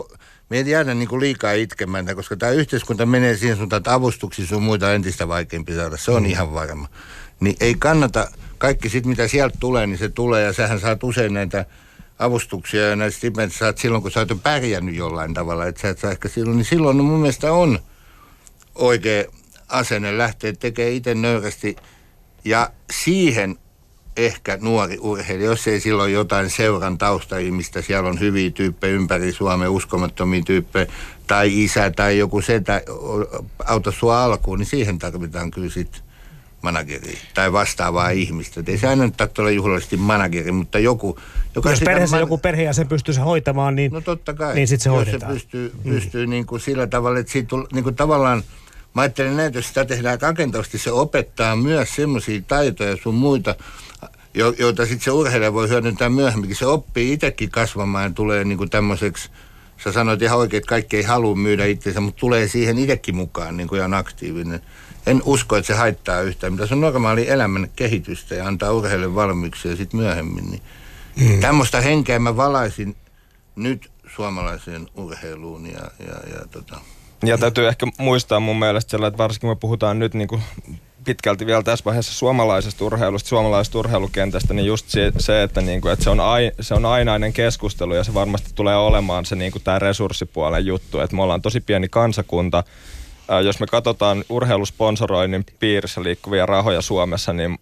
[0.53, 4.63] me ei jäädä niin liikaa itkemään, koska tämä yhteiskunta menee siihen suuntaan, että avustuksia sun
[4.63, 5.97] muita entistä vaikeampi saada.
[5.97, 6.29] Se on mm.
[6.29, 6.89] ihan varma.
[7.41, 8.29] Niin ei kannata,
[8.59, 11.65] kaikki sit mitä sieltä tulee, niin se tulee ja sähän saat usein näitä
[12.19, 15.99] avustuksia ja näistä stipendit saat silloin, kun sä oot pärjännyt jollain tavalla, että sä et
[15.99, 17.79] saa ehkä silloin, niin silloin no mun mielestä on
[18.75, 19.25] oikea
[19.69, 21.77] asenne lähteä tekemään itse nöyrästi
[22.45, 23.59] ja siihen
[24.16, 29.71] ehkä nuori urheilija, jos ei silloin jotain seuran taustaihmistä, siellä on hyviä tyyppejä ympäri Suomea,
[29.71, 30.87] uskomattomia tyyppejä,
[31.26, 32.83] tai isä tai joku setä
[33.66, 36.01] auta sua alkuun, niin siihen tarvitaan kyllä sitten
[36.62, 38.61] manageri tai vastaavaa ihmistä.
[38.61, 41.18] Et ei se aina tarvitse olla juhlallisesti manageri, mutta joku...
[41.55, 42.20] Joka Jos perheessä man...
[42.20, 45.33] joku perhejäsen pystyy se hoitamaan, niin, no totta kai, niin sitten se jos hoidetaan.
[45.33, 45.92] se pystyy, mm.
[45.92, 48.42] pystyy niin kuin sillä tavalla, että siitä niin kuin tavallaan
[48.94, 53.55] Mä ajattelen näin, että jos sitä tehdään rakentavasti, se opettaa myös semmoisia taitoja sun muita,
[54.35, 56.57] jo, joita sitten se urheilija voi hyödyntää myöhemmin.
[56.57, 59.31] Se oppii itsekin kasvamaan ja tulee niin kuin tämmöiseksi,
[59.85, 63.57] sä sanoit ihan oikein, että kaikki ei halua myydä itseensä, mutta tulee siihen itsekin mukaan
[63.57, 64.61] niin kuin ihan aktiivinen.
[65.07, 69.14] En usko, että se haittaa yhtään, mitä se on normaali elämän kehitystä ja antaa urheilijan
[69.14, 70.51] valmiuksia sitten myöhemmin.
[70.51, 70.62] Niin
[71.21, 71.40] mm.
[71.40, 72.97] Tämmöistä henkeä mä valaisin
[73.57, 76.81] nyt suomalaiseen urheiluun ja, ja, ja tota,
[77.25, 80.42] ja täytyy ehkä muistaa mun mielestä sellainen, että varsinkin me puhutaan nyt niin kuin
[81.05, 84.87] pitkälti vielä tässä vaiheessa suomalaisesta urheilusta, suomalaisesta urheilukentästä, niin just
[85.19, 88.51] se, että, niin kuin, että se, on ai, se on ainainen keskustelu ja se varmasti
[88.55, 92.65] tulee olemaan se niin kuin tämä resurssipuolen juttu, että me ollaan tosi pieni kansakunta.
[93.45, 97.59] jos me katsotaan urheilusponsoroinnin piirissä liikkuvia rahoja Suomessa, niin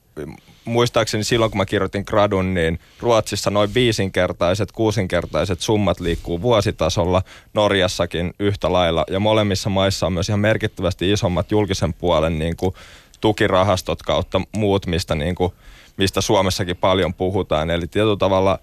[0.64, 7.22] muistaakseni silloin, kun mä kirjoitin gradun, niin Ruotsissa noin viisinkertaiset, kuusinkertaiset summat liikkuu vuositasolla,
[7.54, 12.74] Norjassakin yhtä lailla, ja molemmissa maissa on myös ihan merkittävästi isommat julkisen puolen niin kuin
[13.20, 15.52] tukirahastot kautta muut, mistä, niin kuin,
[15.96, 17.70] mistä Suomessakin paljon puhutaan.
[17.70, 18.58] Eli tietyllä tavalla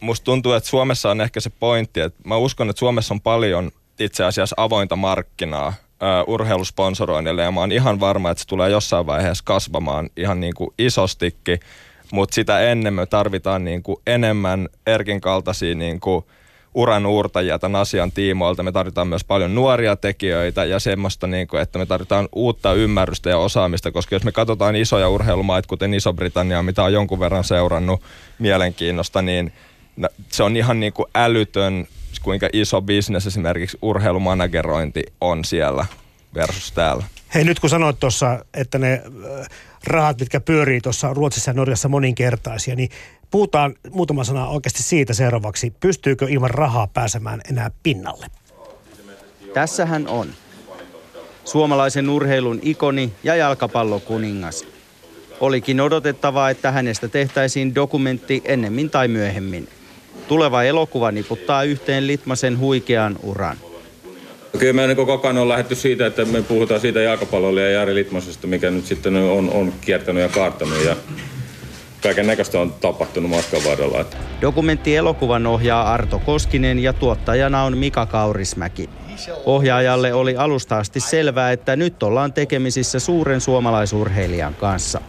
[0.00, 3.70] musta tuntuu, että Suomessa on ehkä se pointti, että mä uskon, että Suomessa on paljon
[3.98, 5.74] itse asiassa avointa markkinaa
[6.26, 10.70] urheilusponsoroinnille ja mä oon ihan varma, että se tulee jossain vaiheessa kasvamaan ihan niin kuin
[10.78, 11.60] isostikin,
[12.12, 16.24] mutta sitä ennen me tarvitaan niin kuin enemmän Erkin kaltaisia niin kuin
[16.74, 18.62] uran uurtajia tämän asian tiimoilta.
[18.62, 23.30] Me tarvitaan myös paljon nuoria tekijöitä ja semmoista, niin kuin, että me tarvitaan uutta ymmärrystä
[23.30, 28.02] ja osaamista, koska jos me katsotaan isoja urheilumaita, kuten Iso-Britannia, mitä on jonkun verran seurannut
[28.38, 29.52] mielenkiinnosta, niin
[30.28, 31.86] se on ihan niin kuin älytön,
[32.22, 35.86] kuinka iso bisnes esimerkiksi urheilumanagerointi on siellä
[36.34, 37.04] versus täällä.
[37.34, 39.02] Hei nyt kun sanoit tuossa, että ne
[39.86, 42.88] rahat, mitkä pyörii tuossa Ruotsissa ja Norjassa moninkertaisia, niin
[43.32, 45.72] Puhutaan muutama sana oikeasti siitä seuraavaksi.
[45.80, 48.26] Pystyykö ilman rahaa pääsemään enää pinnalle?
[49.54, 50.28] Tässähän on.
[51.44, 54.64] Suomalaisen urheilun ikoni ja jalkapallokuningas.
[55.40, 59.68] Olikin odotettavaa, että hänestä tehtäisiin dokumentti ennemmin tai myöhemmin.
[60.28, 63.56] Tuleva elokuva niputtaa yhteen Litmasen huikean uran.
[64.58, 68.46] Kyllä me koko ajan on lähdetty siitä, että me puhutaan siitä jalkapallolle ja Jari Litmasesta,
[68.46, 70.84] mikä nyt sitten on, on kiertänyt ja kaartanut.
[70.84, 70.96] Ja
[72.02, 74.04] kaiken näköistä on tapahtunut matkan varrella.
[74.40, 78.90] Dokumenttielokuvan ohjaa Arto Koskinen ja tuottajana on Mika Kaurismäki.
[79.44, 85.00] Ohjaajalle oli alusta asti selvää, että nyt ollaan tekemisissä suuren suomalaisurheilijan kanssa.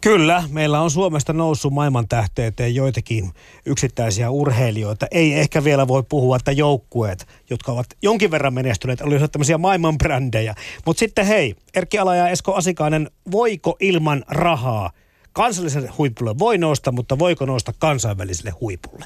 [0.00, 3.30] Kyllä, meillä on Suomesta noussut maailman tähteyteen joitakin
[3.66, 5.06] yksittäisiä urheilijoita.
[5.10, 9.98] Ei ehkä vielä voi puhua, että joukkueet, jotka ovat jonkin verran menestyneet, olisivat tämmöisiä maailman
[9.98, 10.54] brändejä.
[10.86, 14.90] Mutta sitten hei, Erkki Ala ja Esko Asikainen, voiko ilman rahaa
[15.32, 19.04] kansalliselle huipulle voi nousta, mutta voiko nousta kansainväliselle huipulle?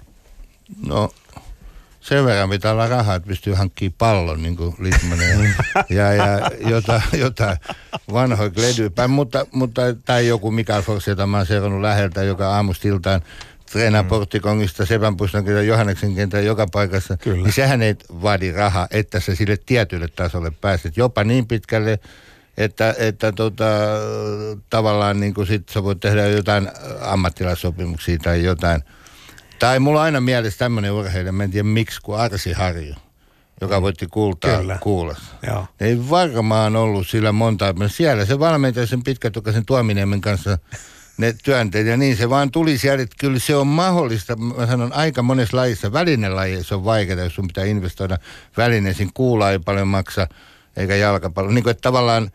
[0.87, 1.11] No
[2.05, 5.55] sen verran pitää olla rahaa, että pystyy hankkimaan pallon, niin kuin Litmanen
[5.89, 7.57] ja, ja jota, jota
[8.13, 13.21] vanhoja kledypä, mutta, mutta tai joku Mikael Fors, jota mä oon seurannut läheltä, joka aamustiltaan
[13.73, 14.09] treenaa mm.
[14.09, 17.43] Porttikongista, Sepänpuiston kentän, Johanneksen kentän joka paikassa, Kyllä.
[17.43, 20.97] niin sehän ei vaadi rahaa, että se sille tietylle tasolle pääset.
[20.97, 21.99] Jopa niin pitkälle,
[22.57, 23.65] että, että tota,
[24.71, 28.83] tavallaan niin kuin sit sä voit tehdä jotain ammattilaissopimuksia tai jotain–
[29.65, 32.95] tai mulla aina mielessä tämmöinen urheilija, mä en tiedä miksi, kuin Arsi Harju,
[33.61, 34.79] joka voitti kultaa Kyllä.
[34.81, 35.35] kuulassa.
[35.47, 35.67] Joo.
[35.81, 40.59] Ei varmaan ollut sillä monta, siellä se valmentaja sen pitkätukaisen Tuominiemen kanssa
[41.17, 44.93] ne työnteet ja niin se vaan tuli sieltä, että kyllä se on mahdollista, mä sanon
[44.93, 48.19] aika monessa lajissa, välinelajeissa on vaikeaa, jos sun pitää investoida
[48.57, 50.29] välineisiin, kuulaa ei paljon maksa,
[50.77, 52.31] eikä jalkapallo, niin kuin, että tavallaan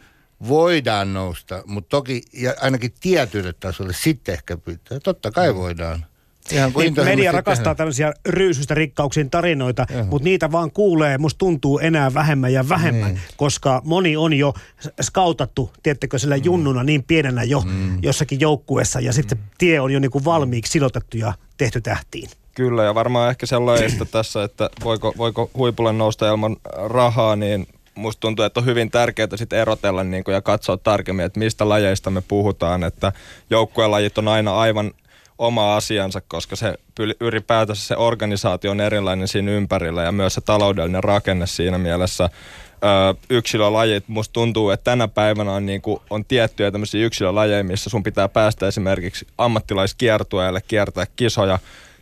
[0.48, 6.06] voidaan nousta, mutta toki ja ainakin tietylle tasolle sitten ehkä pitää, totta kai voidaan.
[6.52, 7.76] Ihan niin, media rakastaa tehdä.
[7.76, 10.04] tällaisia ryysystä rikkauksien tarinoita, Jaha.
[10.04, 13.22] mutta niitä vaan kuulee, musta tuntuu enää vähemmän ja vähemmän, niin.
[13.38, 14.54] koska moni on jo
[15.02, 16.44] skautattu, tiettekö, sillä mm.
[16.46, 18.04] junnuna niin pienenä jo mm.
[18.04, 19.44] jossakin joukkuessa ja sitten mm.
[19.58, 22.30] tie on jo niin kuin valmiiksi silotettu ja tehty tähtiin.
[22.56, 28.20] Kyllä, ja varmaan ehkä sellaista tässä, että voiko, voiko huipulle nousta ilman rahaa, niin musta
[28.20, 32.10] tuntuu, että on hyvin tärkeää sitten erotella niin kuin, ja katsoa tarkemmin, että mistä lajeista
[32.10, 33.12] me puhutaan, että
[33.50, 34.92] joukkuelajit on aina aivan–
[35.40, 36.74] oma asiansa, koska se
[37.20, 42.30] ylipäätänsä se organisaatio on erilainen siinä ympärillä ja myös se taloudellinen rakenne siinä mielessä.
[42.84, 47.90] Ö, yksilölajit, musta tuntuu, että tänä päivänä on, niin kuin, on tiettyjä tämmöisiä yksilölajeja, missä
[47.90, 51.60] sun pitää päästä esimerkiksi ammattilaiskiertueelle kiertää kisoja.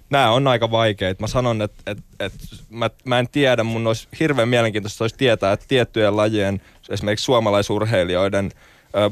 [0.10, 1.24] Nämä on aika vaikeita.
[1.24, 2.38] Mä sanon, että, että, että
[2.70, 8.52] mä, mä en tiedä, mun olisi hirveän mielenkiintoista olisi tietää, että tiettyjen lajien, esimerkiksi suomalaisurheilijoiden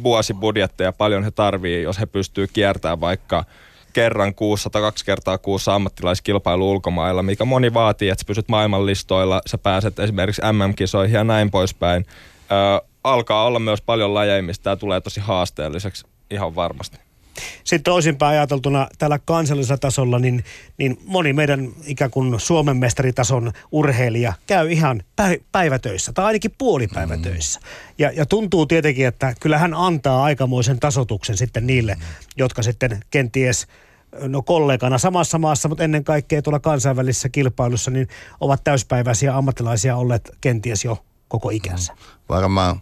[0.03, 3.43] vuosibudjetteja paljon he tarvii, jos he pystyy kiertämään vaikka–
[3.95, 9.41] kerran kuussa tai kaksi kertaa kuussa ammattilaiskilpailu ulkomailla, mikä moni vaatii, että sä pysyt maailmanlistoilla,
[9.47, 12.05] sä pääset esimerkiksi MM-kisoihin ja näin poispäin.
[12.51, 17.04] Ö, alkaa olla myös paljon lajeja, mistä tämä tulee tosi haasteelliseksi ihan varmasti.
[17.63, 20.43] Sitten toisinpäin ajateltuna tällä kansallisella tasolla, niin,
[20.77, 25.03] niin moni meidän ikään kuin Suomen mestaritason urheilija käy ihan
[25.51, 27.59] päivätöissä tai ainakin puolipäivätöissä.
[27.59, 27.65] Mm.
[27.97, 32.01] Ja, ja tuntuu tietenkin, että kyllä hän antaa aikamoisen tasotuksen sitten niille, mm.
[32.37, 33.67] jotka sitten kenties
[34.21, 38.07] no kollegana samassa maassa, mutta ennen kaikkea tuolla kansainvälisessä kilpailussa, niin
[38.41, 41.93] ovat täyspäiväisiä ammattilaisia olleet kenties jo koko ikänsä.
[42.29, 42.81] Varmaan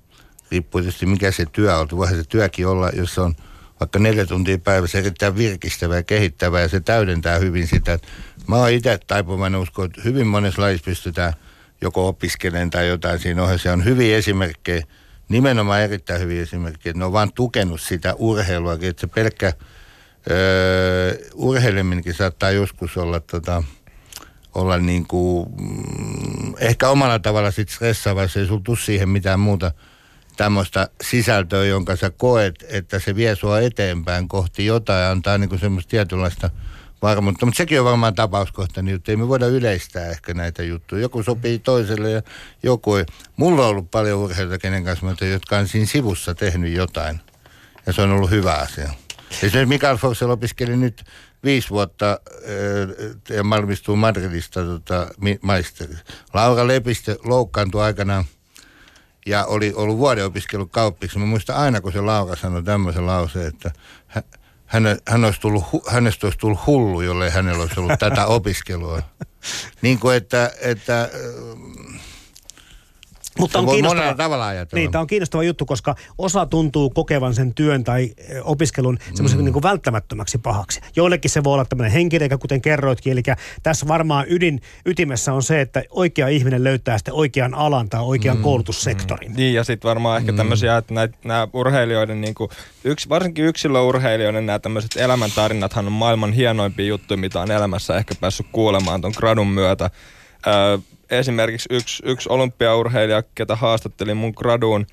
[0.52, 1.88] riippuu tietysti mikä se työ on.
[1.92, 3.36] Voihan se työkin olla, jos on–
[3.84, 8.00] vaikka neljä tuntia päivässä erittäin virkistävää ja kehittävää ja se täydentää hyvin sitä.
[8.48, 11.34] Mä oon itse taipuvainen usko, että hyvin monessa lajissa pystytään
[11.82, 13.74] joko opiskelemaan tai jotain siinä ohessa.
[13.74, 14.86] on hyviä esimerkkejä,
[15.30, 19.54] nimenomaan erittäin hyviä esimerkkejä, ne on vaan tukenut sitä urheilua, että se pelkkä
[20.32, 23.64] öö, urheileminenkin saattaa joskus olla tota,
[24.54, 29.72] olla niin kuin, mm, ehkä omalla tavalla sitten stressaava, jos ei sulla siihen mitään muuta–
[30.38, 35.60] tämmöistä sisältöä, jonka sä koet, että se vie sua eteenpäin kohti jotain ja antaa niin
[35.60, 36.50] semmoista tietynlaista
[37.02, 37.46] varmuutta.
[37.46, 39.12] Mutta sekin on varmaan tapauskohtainen juttu.
[39.12, 41.02] Ei me voida yleistää ehkä näitä juttuja.
[41.02, 42.22] Joku sopii toiselle ja
[42.64, 43.06] joku ei.
[43.38, 47.20] Mulla on ollut paljon urheilijoita, kenen kanssa mä jotka on siinä sivussa tehnyt jotain.
[47.86, 48.94] Ja se on ollut hyvä asia.
[49.32, 51.04] Esimerkiksi Mikael Forsell opiskeli nyt
[51.44, 55.08] viisi vuotta äh, ja valmistuu Madridista tota,
[55.42, 55.96] maisteri.
[56.34, 58.26] Laura Lepistö loukkaantui aikanaan
[59.26, 61.20] ja oli ollut vuoden opiskellut kauppiksi.
[61.20, 63.72] Mä muistan aina, kun se Laura sanoi tämmöisen lauseen, että
[64.66, 69.02] hän, hän olisi tullut, hänestä olisi tullut hullu, jollei hänellä olisi ollut tätä opiskelua.
[69.82, 71.10] niin kuin että, että
[73.40, 74.80] mutta on kiinnostava, tavalla ajatella.
[74.80, 79.46] Niin, tämä on kiinnostava juttu, koska osa tuntuu kokevan sen työn tai opiskelun semmoisen mm.
[79.46, 80.82] niin kuin välttämättömäksi pahaksi.
[80.96, 83.12] Joillekin se voi olla tämmöinen henkireikä, kuten kerroitkin.
[83.12, 83.24] Eli
[83.64, 88.38] tässä varmaan ydin, ytimessä on se, että oikea ihminen löytää sitten oikean alan tai oikean
[88.38, 88.44] mm.
[88.44, 89.32] koulutussektorin.
[89.32, 89.38] Mm.
[89.38, 90.38] Niin, ja sitten varmaan ehkä mm.
[90.38, 92.50] tämmöisiä, että näitä, nämä urheilijoiden, niin kuin,
[92.84, 98.48] yks, varsinkin yksilöurheilijoiden nämä tämmöiset elämäntarinathan on maailman hienoimpia juttuja, mitä on elämässä ehkä päässyt
[98.52, 99.90] kuulemaan tuon gradun myötä.
[100.48, 100.78] Öö,
[101.20, 104.86] esimerkiksi yksi, yksi olympiaurheilija, ketä haastattelin mun graduun,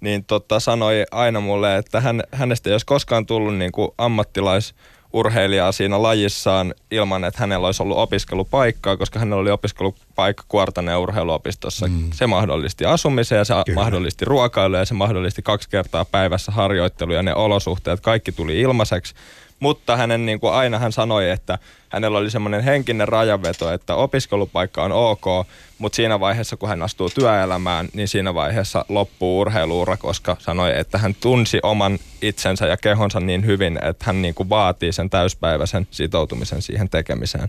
[0.00, 5.72] niin tota, sanoi aina mulle, että hän, hänestä ei olisi koskaan tullut niin kuin ammattilaisurheilijaa
[5.72, 11.86] siinä lajissaan ilman, että hänellä olisi ollut opiskelupaikkaa, koska hänellä oli opiskelupaikka Kuortaneen urheiluopistossa.
[11.86, 12.10] Mm.
[12.12, 13.80] Se mahdollisti asumisen ja se Kyllä.
[13.80, 19.14] mahdollisti ruokailu ja se mahdollisti kaksi kertaa päivässä harjoittelu ja ne olosuhteet, kaikki tuli ilmaiseksi.
[19.60, 24.82] Mutta hänen niin kuin aina hän sanoi, että hänellä oli semmoinen henkinen rajaveto, että opiskelupaikka
[24.84, 25.24] on ok,
[25.78, 30.98] mutta siinä vaiheessa, kun hän astuu työelämään, niin siinä vaiheessa loppuu urheiluura, koska sanoi, että
[30.98, 35.86] hän tunsi oman itsensä ja kehonsa niin hyvin, että hän niin kuin vaatii sen täyspäiväisen
[35.90, 37.48] sitoutumisen siihen tekemiseen.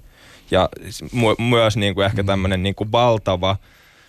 [0.52, 0.70] Ja
[1.12, 3.58] my- myös niin kuin ehkä tämmöinen niin kuin valtava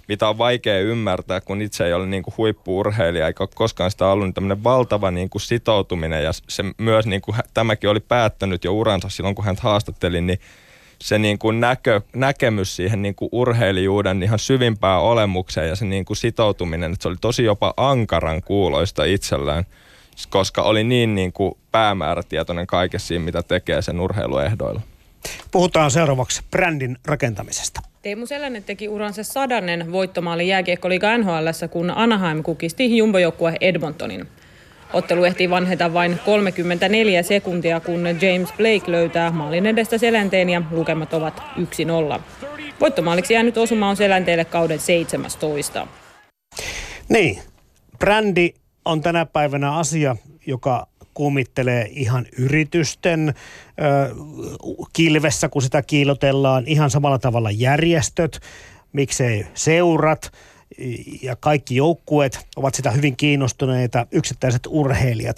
[0.09, 4.07] mitä on vaikea ymmärtää, kun itse ei ole niin kuin huippuurheilija, eikä ole koskaan sitä
[4.07, 8.65] ollut, niin tämmöinen valtava niin kuin sitoutuminen ja se myös, niin kuin, tämäkin oli päättänyt
[8.65, 10.41] jo uransa silloin, kun hän haastattelin, niin
[10.99, 16.05] se niin kuin näkö, näkemys siihen niin kuin urheilijuuden ihan syvimpään olemukseen ja se niin
[16.05, 19.65] kuin sitoutuminen, että se oli tosi jopa ankaran kuuloista itsellään,
[20.31, 24.81] koska oli niin, niin kuin päämäärätietoinen kaikessa siinä, mitä tekee sen urheiluehdoilla.
[25.51, 27.81] Puhutaan seuraavaksi brändin rakentamisesta.
[28.07, 34.29] Teemu Selänen teki uransa sadannen voittomaali jääkiekkoliiga NHL, kun Anaheim kukisti jumbojoukkue Edmontonin.
[34.93, 41.15] Ottelu ehti vanheta vain 34 sekuntia, kun James Blake löytää maalin edestä selänteen ja lukemat
[41.15, 41.43] ovat
[42.19, 42.21] 1-0.
[42.81, 45.87] Voittomaaliksi jäänyt osuma on selänteelle kauden 17.
[47.09, 47.39] Niin,
[47.99, 48.51] brändi
[48.85, 50.17] on tänä päivänä asia,
[50.47, 54.15] joka kumittelee ihan yritysten ö,
[54.93, 56.65] kilvessä, kun sitä kiilotellaan.
[56.67, 58.41] Ihan samalla tavalla järjestöt,
[58.93, 60.33] miksei seurat
[61.23, 65.37] ja kaikki joukkueet ovat sitä hyvin kiinnostuneita, yksittäiset urheilijat.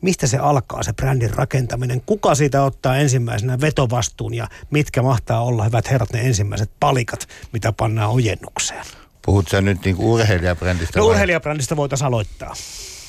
[0.00, 2.02] Mistä se alkaa se brändin rakentaminen?
[2.06, 7.72] Kuka siitä ottaa ensimmäisenä vetovastuun ja mitkä mahtaa olla, hyvät herrat, ne ensimmäiset palikat, mitä
[7.72, 8.84] pannaan ojennukseen?
[9.24, 10.98] Puhut sä nyt niinku urheilijabrändistä?
[10.98, 12.54] No urheilijabrändistä voitaisiin aloittaa.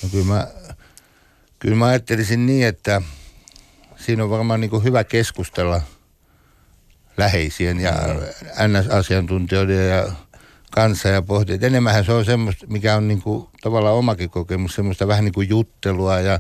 [0.03, 0.47] No kyllä mä
[1.60, 3.02] Kyllä mä ajattelisin niin, että
[3.96, 5.82] siinä on varmaan niin hyvä keskustella
[7.17, 7.91] läheisien ja
[8.67, 10.12] NS-asiantuntijoiden ja
[10.72, 11.56] kanssa ja pohtia.
[11.56, 15.34] Että enemmän se on semmoista, mikä on niin kuin, tavallaan omakin kokemus, semmoista vähän niin
[15.34, 16.39] kuin juttelua ja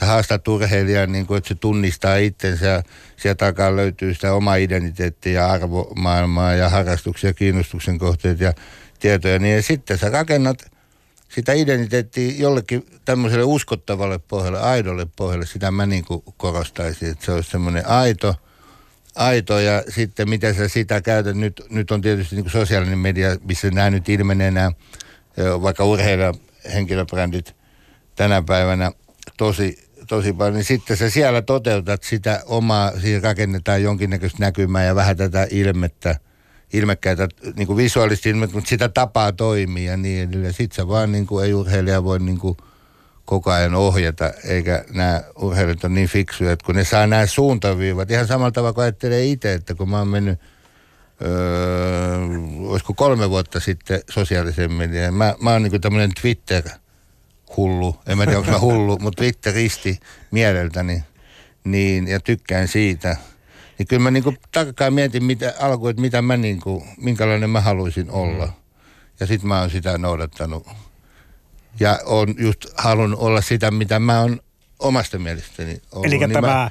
[0.00, 2.82] sä haastat urheilijan, niin kuin, että se tunnistaa itsensä ja
[3.16, 8.52] sieltä takaa löytyy sitä omaa identiteettiä ja arvomaailmaa ja harrastuksia, kiinnostuksen kohteet ja
[9.00, 9.38] tietoja.
[9.38, 10.58] Niin ja sitten sä rakennat–
[11.28, 17.32] sitä identiteettiä jollekin tämmöiselle uskottavalle pohjalle, aidolle pohjalle, sitä mä niin kuin korostaisin, että se
[17.32, 18.34] olisi semmoinen aito,
[19.14, 19.58] aito.
[19.58, 23.70] Ja sitten miten sä sitä käytät, nyt, nyt on tietysti niin kuin sosiaalinen media, missä
[23.70, 24.72] nämä nyt ilmenee nämä,
[25.62, 27.56] vaikka urheilijahenkilöbrändit
[28.16, 28.92] tänä päivänä
[29.36, 34.94] tosi, tosi paljon, niin sitten sä siellä toteutat sitä omaa, siinä rakennetaan jonkinnäköistä näkymää ja
[34.94, 36.16] vähän tätä ilmettä–
[36.72, 40.52] ilmekkäitä niin kuin visuaalisesti mutta sitä tapaa toimia ja niin edelleen.
[40.52, 42.56] Sitten se vaan niin kuin, ei urheilija voi niin kuin,
[43.24, 48.10] koko ajan ohjata, eikä nämä urheilijat on niin fiksuja, että kun ne saa nämä suuntaviivat,
[48.10, 50.40] ihan samalla tavalla kuin ajattelee itse, että kun mä oon mennyt
[51.22, 52.18] öö,
[52.58, 56.62] olisiko kolme vuotta sitten sosiaalisen median, mä, mä oon niin tämmöinen Twitter
[57.56, 60.00] hullu, en mä tiedä onko mä hullu, mutta Twitteristi
[60.30, 61.02] mieleltäni,
[61.64, 63.16] niin, ja tykkään siitä–
[63.78, 68.10] niin kyllä mä niinku tarkkaan mietin mitä, alkuun, että mitä mä niinku, minkälainen mä haluaisin
[68.10, 68.46] olla.
[68.46, 68.52] Mm.
[69.20, 70.66] Ja sitten mä oon sitä noudattanut.
[71.80, 74.40] Ja on just halunnut olla sitä, mitä mä oon
[74.78, 76.06] omasta mielestäni ollut.
[76.06, 76.46] Eli niin tämä...
[76.46, 76.70] Mä,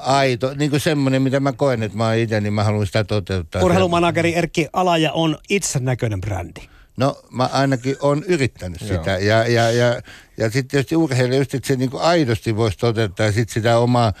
[0.00, 3.04] aito, niin kuin semmoinen, mitä mä koen, että mä oon itse, niin mä haluan sitä
[3.04, 3.64] toteuttaa.
[3.64, 6.60] Urheilumanageri Erkki Alaja on itsenäköinen brändi.
[6.96, 8.88] No mä ainakin on yrittänyt Joo.
[8.88, 9.10] sitä.
[9.10, 10.02] Ja, ja, ja,
[10.36, 14.12] ja sitten tietysti urheilija just, että se niin aidosti voisi toteuttaa ja sitten sitä omaa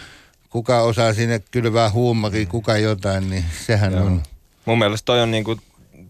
[0.52, 4.04] kuka osaa sinne kylvää huumoria, kuka jotain, niin sehän Joo.
[4.04, 4.22] on.
[4.64, 5.56] Mun mielestä toi on niinku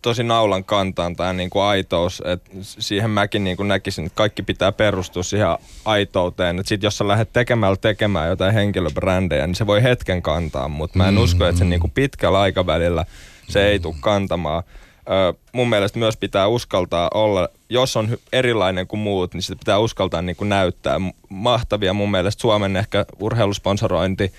[0.02, 5.22] tosi naulan kantaan tämä niinku aitous, että siihen mäkin niinku näkisin, että kaikki pitää perustua
[5.22, 5.46] siihen
[5.85, 6.59] aitouteen.
[6.59, 10.98] Että sit jos sä lähdet tekemällä tekemään jotain henkilöbrändejä, niin se voi hetken kantaa, mutta
[10.98, 11.20] mä en mm.
[11.20, 13.05] usko, että se niinku pitkällä aikavälillä
[13.48, 14.62] se ei tule kantamaan
[15.52, 20.22] mun mielestä myös pitää uskaltaa olla, jos on erilainen kuin muut, niin sitä pitää uskaltaa
[20.22, 21.00] niin kuin näyttää.
[21.28, 24.32] Mahtavia mun mielestä Suomen ehkä urheilusponsorointi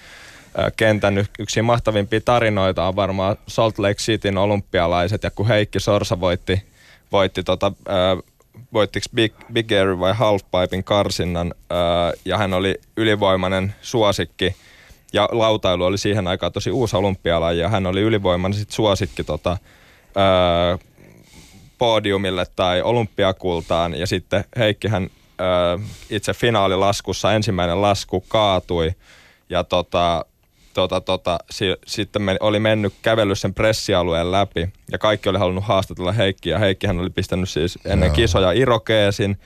[0.75, 6.61] kentän yksi mahtavimpia tarinoita on varmaan Salt Lake Cityn olympialaiset, ja kun Heikki Sorsa voitti,
[7.11, 7.71] voitti tota,
[8.73, 11.53] voittiko Big, Big Air vai Halfpipein karsinnan,
[12.25, 14.55] ja hän oli ylivoimainen suosikki,
[15.13, 19.57] ja lautailu oli siihen aikaan tosi uusi olympialaji, ja hän oli ylivoimainen sit suosikki tota,
[20.17, 20.77] öö,
[21.77, 25.09] podiumille tai olympiakultaan ja sitten Heikkihän
[25.41, 25.77] öö,
[26.09, 28.91] itse finaalilaskussa ensimmäinen lasku kaatui
[29.49, 30.25] ja tota,
[30.73, 35.63] tota, tota, si, sitten me, oli mennyt kävellyt sen pressialueen läpi ja kaikki oli halunnut
[35.63, 36.59] haastatella Heikkiä.
[36.59, 38.15] Heikkihän oli pistänyt siis ennen Joo.
[38.15, 39.37] kisoja irokeesin,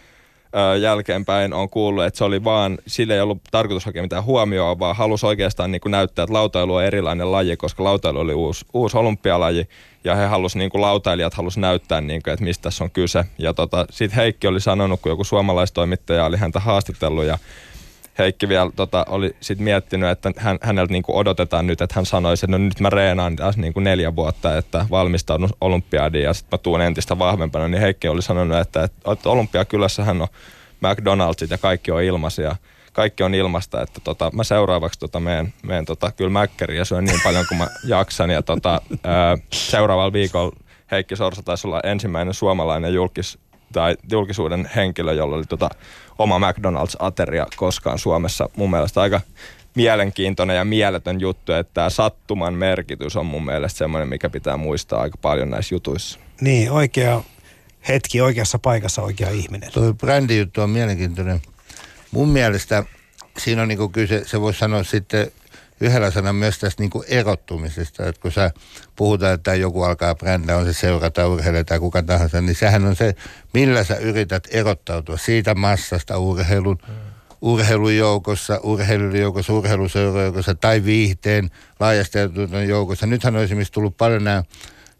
[0.81, 4.95] jälkeenpäin on kuullut, että se oli vaan, sille ei ollut tarkoitus hakea mitään huomioon, vaan
[4.95, 8.97] halusi oikeastaan niin kuin näyttää, että lautailu on erilainen laji, koska lautailu oli uusi, uusi
[8.97, 9.67] olympialaji
[10.03, 13.25] ja he halusivat, niin kuin lautailijat halusivat näyttää, niin kuin, että mistä tässä on kyse.
[13.37, 17.37] Ja tota, sitten Heikki oli sanonut, kun joku suomalaistoimittaja oli häntä haastitellut ja
[18.17, 22.45] Heikki vielä tota, oli sit miettinyt, että hän, häneltä niinku odotetaan nyt, että hän sanoisi,
[22.45, 26.63] että no nyt mä reenaan taas niinku neljä vuotta, että valmistaudun olympiadiin ja sitten mä
[26.63, 30.27] tuun entistä vahvempana, niin Heikki oli sanonut, että, että, olympiakylässähän on
[30.81, 32.55] McDonald'sit ja kaikki on ilmaisia
[32.93, 37.19] kaikki on ilmasta, että tota, mä seuraavaksi tota, meen, meen tota, kyllä mäkkäriä syön niin
[37.23, 38.29] paljon kuin mä jaksan.
[38.29, 40.55] Ja tota, ää, seuraavalla viikolla
[40.91, 43.39] Heikki Sorsa taisi olla ensimmäinen suomalainen julkis,
[43.73, 45.69] tai julkisuuden henkilö, jolla oli tota,
[46.17, 48.49] oma McDonald's-ateria koskaan Suomessa.
[48.55, 49.21] Mun mielestä aika
[49.75, 55.01] mielenkiintoinen ja mieletön juttu, että tämä sattuman merkitys on mun mielestä semmoinen, mikä pitää muistaa
[55.01, 56.19] aika paljon näissä jutuissa.
[56.41, 57.23] Niin, oikea
[57.87, 59.71] hetki, oikeassa paikassa oikea ihminen.
[59.71, 61.41] Tuo brändijuttu on mielenkiintoinen.
[62.11, 62.83] Mun mielestä
[63.37, 65.31] siinä on niin kyse, se voisi sanoa sitten
[65.81, 68.51] yhdellä sanan myös tästä niin erottumisesta, että kun sä
[68.95, 72.95] puhutaan, että joku alkaa brändää, on se seurata, urheilija tai kuka tahansa, niin sehän on
[72.95, 73.15] se,
[73.53, 76.77] millä sä yrität erottautua siitä massasta urheilun,
[77.41, 82.17] urheilujoukossa, urheilujoukossa, urheiluseurajoukossa tai viihteen laajasti
[82.67, 83.07] joukossa.
[83.07, 84.43] Nythän on esimerkiksi tullut paljon nämä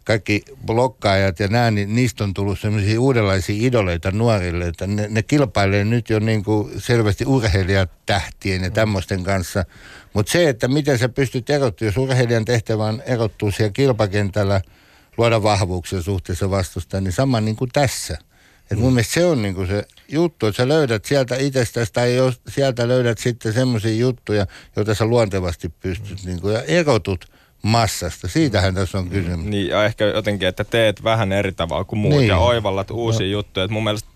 [0.08, 5.22] kaikki blokkaajat ja nämä, niin niistä on tullut sellaisia uudenlaisia idoleita nuorille, että ne, ne
[5.22, 9.64] kilpailee nyt jo niin kuin selvästi urheilijatähtien ja tämmöisten kanssa.
[10.14, 14.60] Mutta se, että miten sä pystyt erottumaan, jos urheilijan tehtävä on erottua siellä kilpakentällä,
[15.18, 18.18] luoda vahvuuksia suhteessa vastustaan, niin sama niin kuin tässä.
[18.70, 22.14] Et mun mielestä se on niin kuin se juttu, että sä löydät sieltä itsestäsi tai
[22.14, 27.24] jos sieltä löydät sitten semmoisia juttuja, joita sä luontevasti pystyt niin kuin, ja erotut–
[27.62, 28.28] massasta.
[28.28, 29.46] Siitähän tässä on kysymys.
[29.46, 32.28] Niin, ja ehkä jotenkin, että teet vähän eri tavalla kuin muut niin.
[32.28, 33.32] ja oivallat uusia no.
[33.32, 33.64] juttuja.
[33.64, 34.08] Et mun mielestä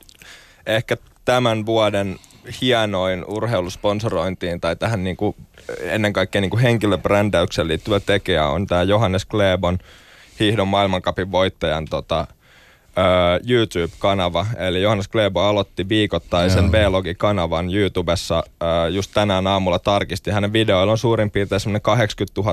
[0.66, 2.18] ehkä tämän vuoden
[2.61, 5.37] hienoin urheilusponsorointiin tai tähän niin kuin,
[5.81, 9.78] ennen kaikkea niin kuin henkilöbrändäykseen liittyvä tekijä on tämä Johannes Klebon
[10.40, 12.26] hiihdon maailmankapin voittajan tota,
[13.48, 14.46] YouTube-kanava.
[14.57, 18.42] Eli Johannes Klebo aloitti viikoittaisen B-logi-kanavan YouTubessa
[18.90, 20.31] just tänään aamulla tarkisti.
[20.31, 22.44] Hänen videoilla on suurin piirtein 80 000-120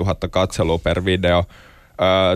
[0.00, 1.44] 000 katselua per video.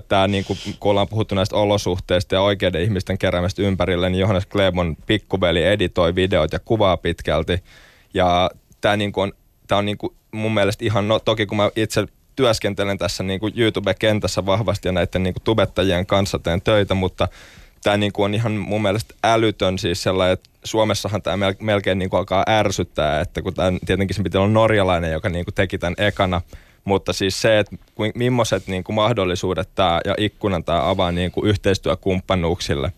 [0.08, 4.46] Tämä, niin kuin, kun ollaan puhuttu näistä olosuhteista ja oikeiden ihmisten keräämistä ympärille, niin Johannes
[4.46, 7.62] Klebon pikkuveli editoi videot ja kuvaa pitkälti.
[8.14, 9.32] Ja tämä niin kuin on,
[9.66, 12.06] tämä on niin kuin mun mielestä ihan, no toki kun mä itse
[12.38, 17.28] työskentelen tässä niin kuin YouTube-kentässä vahvasti ja näiden niin kuin tubettajien kanssa teen töitä, mutta
[17.82, 22.10] tämä niin kuin on ihan mun mielestä älytön siis sellainen, että Suomessahan tämä melkein niin
[22.10, 25.78] kuin alkaa ärsyttää, että kun tämä tietenkin se piti olla norjalainen, joka niin kuin teki
[25.78, 26.40] tämän ekana,
[26.84, 27.76] mutta siis se, että
[28.14, 32.92] millaiset niin kuin mahdollisuudet tämä ja ikkunan tämä avaa niin kuin yhteistyökumppanuuksille,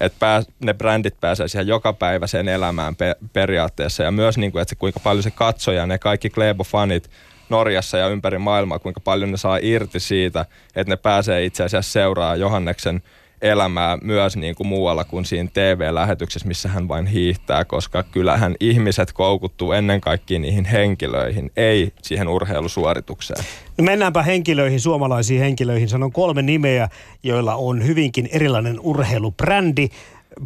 [0.00, 4.70] että pää, ne brändit pääsee siihen jokapäiväiseen elämään pe- periaatteessa ja myös niin kuin, että
[4.70, 7.10] se, kuinka paljon se katsoja, ne kaikki Klebo-fanit,
[7.48, 11.92] Norjassa ja ympäri maailmaa, kuinka paljon ne saa irti siitä, että ne pääsee itse asiassa
[11.92, 13.02] seuraa Johanneksen
[13.44, 19.12] elämää myös niin kuin muualla kuin siinä TV-lähetyksessä, missä hän vain hiihtää, koska kyllähän ihmiset
[19.12, 23.44] koukuttuu ennen kaikkea niihin henkilöihin, ei siihen urheilusuoritukseen.
[23.78, 25.88] No mennäänpä henkilöihin, suomalaisiin henkilöihin.
[25.88, 26.88] Sanon kolme nimeä,
[27.22, 29.88] joilla on hyvinkin erilainen urheilubrändi.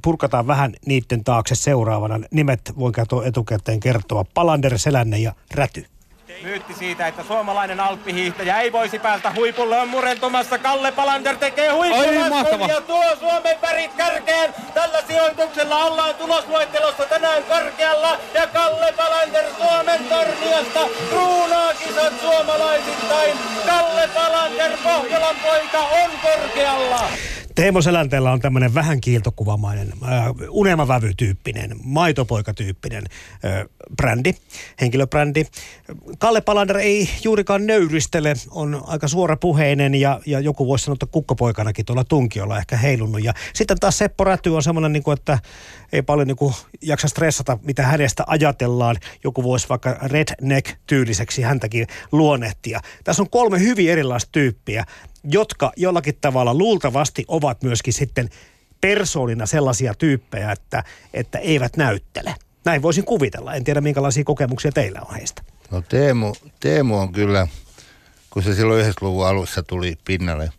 [0.02, 2.20] Purkataan vähän niiden taakse seuraavana.
[2.30, 4.24] Nimet voin etukäteen kertoa.
[4.34, 5.84] Palander, Selänne ja Räty.
[6.42, 10.58] Myytti siitä, että suomalainen alppihiihtäjä ei voisi päästä huipulle on murentumassa.
[10.58, 14.54] Kalle Palander tekee huippulaskun ja tuo Suomen värit kärkeen.
[14.74, 18.18] Tällä sijoituksella ollaan tulosluettelossa tänään korkealla.
[18.34, 23.38] Ja Kalle Palander Suomen torniasta kruunaa kisat suomalaisittain.
[23.66, 27.08] Kalle Palander Pohjolan poika on korkealla.
[27.58, 33.04] Teemo Selänteellä on tämmöinen vähän kiiltokuvamainen, äh, unelmavävytyyppinen, maitopoikatyyppinen
[33.44, 34.34] äh, brändi,
[34.80, 35.44] henkilöbrändi.
[36.18, 41.84] Kalle Palander ei juurikaan nöyristele, on aika suorapuheinen ja, ja joku voisi sanoa, että kukkopoikanakin
[41.84, 43.24] tuolla tunkiolla ehkä heilunut.
[43.24, 45.38] Ja sitten taas Seppo Räty on semmoinen, niin kuin, että
[45.92, 48.96] ei paljon niin kuin, jaksa stressata, mitä hänestä ajatellaan.
[49.24, 52.80] Joku voisi vaikka redneck-tyyliseksi häntäkin luonnehtia.
[53.04, 54.84] Tässä on kolme hyvin erilaista tyyppiä
[55.32, 58.30] jotka jollakin tavalla luultavasti ovat myöskin sitten
[58.80, 62.34] persoonina sellaisia tyyppejä, että, että eivät näyttele.
[62.64, 63.54] Näin voisin kuvitella.
[63.54, 65.42] En tiedä, minkälaisia kokemuksia teillä on heistä.
[65.70, 67.46] No Teemu, Teemu on kyllä,
[68.30, 70.52] kun se silloin 90-luvun alussa tuli pinnalle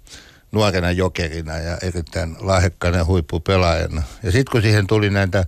[0.51, 4.03] nuorena jokerina ja erittäin lahjakkaana huippupelaajana.
[4.23, 5.45] Ja sitten kun siihen tuli näitä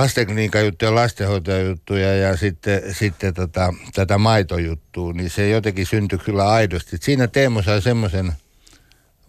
[0.00, 6.96] lastenkliniikkajuttuja, lastenhoitajajuttuja ja sitten, sitten tota, tätä maitojuttua, niin se jotenkin syntyi kyllä aidosti.
[7.00, 8.32] Siinä Teemu sai semmoisen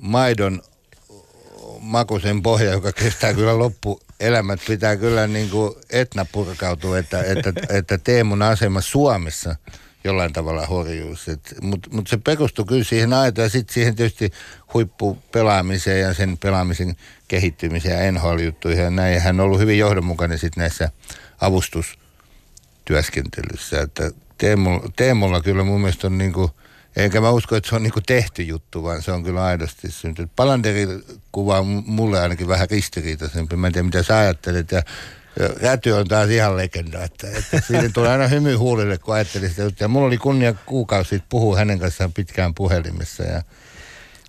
[0.01, 0.61] maidon,
[1.79, 4.59] makuisen pohja, joka kestää kyllä loppuelämät.
[4.67, 9.55] Pitää kyllä niin kuin etna purkautua, että, että, että Teemun asema Suomessa
[10.03, 11.27] jollain tavalla horjuus.
[11.61, 14.31] Mutta mut se perustuu kyllä siihen aitaan ja sitten siihen tietysti
[14.73, 16.95] huippupelaamiseen ja sen pelaamisen
[17.27, 19.13] kehittymiseen ja NHL-juttuihin ja näin.
[19.13, 20.89] Ja hän on ollut hyvin johdonmukainen sitten näissä
[21.41, 23.81] avustustyöskentelyssä.
[23.81, 26.49] Että Teemulla, Teemulla kyllä mun mielestä on niin kuin–
[26.95, 30.31] eikä mä usko, että se on niinku tehty juttu, vaan se on kyllä aidosti syntynyt.
[30.35, 30.87] Palanderi
[31.31, 33.55] kuvaa mulle ainakin vähän ristiriitaisempi.
[33.55, 34.71] Mä en tiedä, mitä sä ajattelet.
[34.71, 34.81] Ja
[35.61, 39.63] Räty on taas ihan legenda, että, että siitä tulee aina hymy huulille, kun ajattelin sitä
[39.63, 39.85] juttua.
[39.85, 43.41] Ja mulla oli kunnia kuukausi sitten puhua hänen kanssaan pitkään puhelimessa ja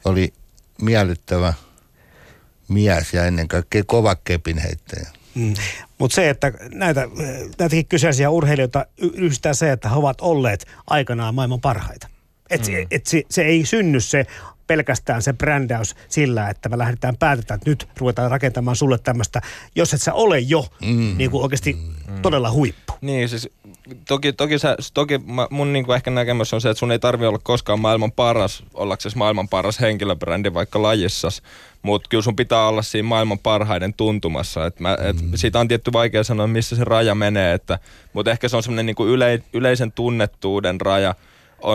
[0.04, 0.32] oli
[0.82, 1.54] miellyttävä
[2.68, 5.08] mies ja ennen kaikkea kova kepinheittäjä.
[5.34, 5.54] Mm.
[5.98, 7.08] Mutta se, että näitä,
[7.58, 12.08] näitäkin kyseisiä urheilijoita yhdistää se, että he ovat olleet aikanaan maailman parhaita.
[12.50, 12.86] Et, mm.
[12.90, 14.26] et se, se ei synny se
[14.70, 19.40] pelkästään se brändäys sillä, että me lähdetään päätetään, että nyt ruvetaan rakentamaan sulle tämmöistä,
[19.76, 21.14] jos et sä ole jo mm.
[21.16, 22.22] niin kuin oikeasti mm.
[22.22, 22.92] todella huippu.
[23.00, 23.48] Niin, siis
[24.08, 26.98] toki, toki, sä, toki mä, mun niin kuin ehkä näkemys on se, että sun ei
[26.98, 31.42] tarvi olla koskaan maailman paras, ollaksesi maailman paras henkilöbrändi vaikka lajissas,
[31.82, 34.66] mutta kyllä sun pitää olla siinä maailman parhaiden tuntumassa.
[34.66, 35.30] Et mä, et mm.
[35.34, 37.78] Siitä on tietty vaikea sanoa, missä se raja menee, että,
[38.12, 41.14] mutta ehkä se on semmoinen niin yle, yleisen tunnettuuden raja–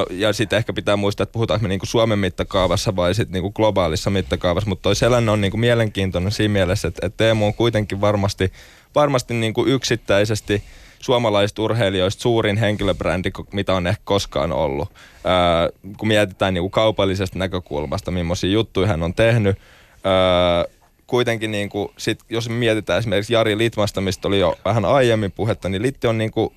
[0.09, 4.09] ja sitten ehkä pitää muistaa, että puhutaanko me niinku Suomen mittakaavassa vai sitten niinku globaalissa
[4.09, 8.51] mittakaavassa, mutta toi sellainen on niinku mielenkiintoinen siinä mielessä, että, että Teemu on kuitenkin varmasti,
[8.95, 10.63] varmasti niinku yksittäisesti
[10.99, 14.89] suomalaisista urheilijoista suurin henkilöbrändi, mitä on ehkä koskaan ollut.
[15.23, 19.57] Ää, kun mietitään niinku kaupallisesta näkökulmasta, millaisia juttuja hän on tehnyt,
[20.03, 20.65] ää,
[21.07, 25.69] kuitenkin niin kuin, sit, jos mietitään esimerkiksi Jari Litmasta, mistä oli jo vähän aiemmin puhetta,
[25.69, 26.53] niin Litti on niin kuin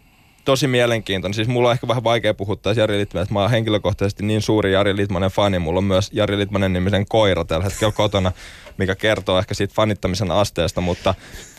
[0.49, 1.35] tosi mielenkiintoinen.
[1.35, 4.73] Siis mulla on ehkä vähän vaikea puhua tässä Jari Litmanen, mä oon henkilökohtaisesti niin suuri
[4.73, 5.59] Jari Litmanen fani.
[5.59, 8.33] Mulla on myös Jari Litmanen nimisen koira tällä hetkellä kotona,
[8.79, 11.15] mikä kertoo ehkä siitä fanittamisen asteesta, mutta,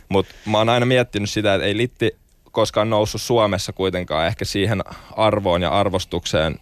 [0.09, 2.15] mutta mä oon aina miettinyt sitä, että ei Litti
[2.51, 4.83] koskaan noussut Suomessa kuitenkaan ehkä siihen
[5.15, 6.59] arvoon ja arvostukseen,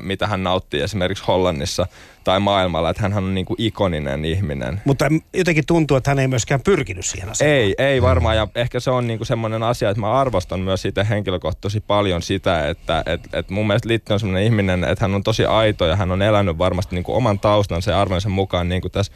[0.00, 1.86] mitä hän nauttii esimerkiksi Hollannissa
[2.24, 4.80] tai maailmalla, että hän on niin kuin ikoninen ihminen.
[4.84, 5.04] Mutta
[5.34, 7.52] jotenkin tuntuu, että hän ei myöskään pyrkinyt siihen asiaan.
[7.52, 10.82] Ei, ei varmaan ja ehkä se on niin kuin semmoinen asia, että mä arvostan myös
[10.82, 15.14] siitä henkilökohtaisesti paljon sitä, että et, et mun mielestä Litti on semmoinen ihminen, että hän
[15.14, 18.68] on tosi aito ja hän on elänyt varmasti niin kuin oman taustansa ja arvonsa mukaan
[18.68, 19.12] niin kuin tässä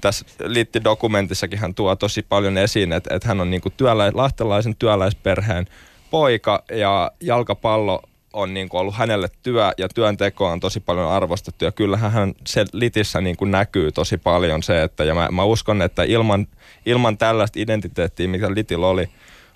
[0.00, 4.76] tässä Litti-dokumentissakin hän tuo tosi paljon esiin, että, että hän on niin kuin työlä, lahtelaisen
[4.76, 5.66] työläisperheen
[6.10, 8.02] poika ja jalkapallo
[8.34, 11.64] on niin kuin ollut hänelle työ ja työnteko on tosi paljon arvostettu.
[11.64, 15.44] Ja kyllähän hän se litissä niin kuin näkyy tosi paljon se, että ja mä, mä
[15.44, 16.46] uskon, että ilman,
[16.86, 19.08] ilman tällaista identiteettiä, mikä litillä oli,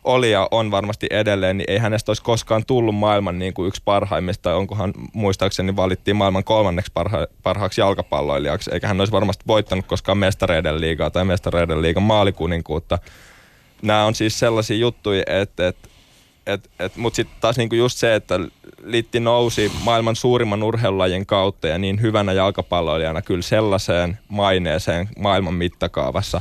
[0.05, 3.83] oli ja on varmasti edelleen, niin ei hänestä olisi koskaan tullut maailman niin kuin yksi
[3.85, 10.18] parhaimmista, onkohan muistaakseni valittiin maailman kolmanneksi parha, parhaaksi jalkapalloilijaksi, eikä hän olisi varmasti voittanut koskaan
[10.18, 12.99] mestareiden liigaa tai mestareiden liigan maalikuninkuutta.
[13.83, 15.88] Nämä on siis sellaisia juttuja, että, että
[16.49, 18.40] et, et, Mutta sitten taas niinku just se, että
[18.82, 26.40] Litti nousi maailman suurimman urheilulajin kautta ja niin hyvänä jalkapalloilijana kyllä sellaiseen maineeseen maailman mittakaavassa,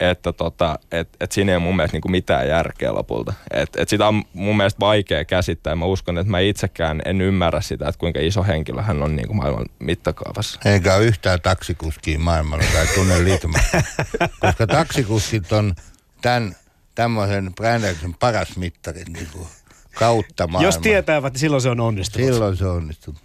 [0.00, 3.32] että tota, et, et siinä ei ole mun mielestä niinku mitään järkeä lopulta.
[3.50, 5.76] Et, et sitä on mun mielestä vaikea käsittää.
[5.76, 9.34] Mä uskon, että mä itsekään en ymmärrä sitä, että kuinka iso henkilö hän on niinku
[9.34, 10.60] maailman mittakaavassa.
[10.64, 13.58] Eikä ole yhtään taksikuskia maailmalla tai tunne liitymä.
[14.40, 15.74] Koska taksikuskit on
[16.22, 16.56] tämän
[16.96, 19.46] tämmöisen brändäyksen paras mittari niin kuin
[19.94, 20.68] kautta maailman.
[20.68, 22.28] Jos tietävät, niin silloin se on onnistunut.
[22.28, 23.20] Silloin se on onnistunut.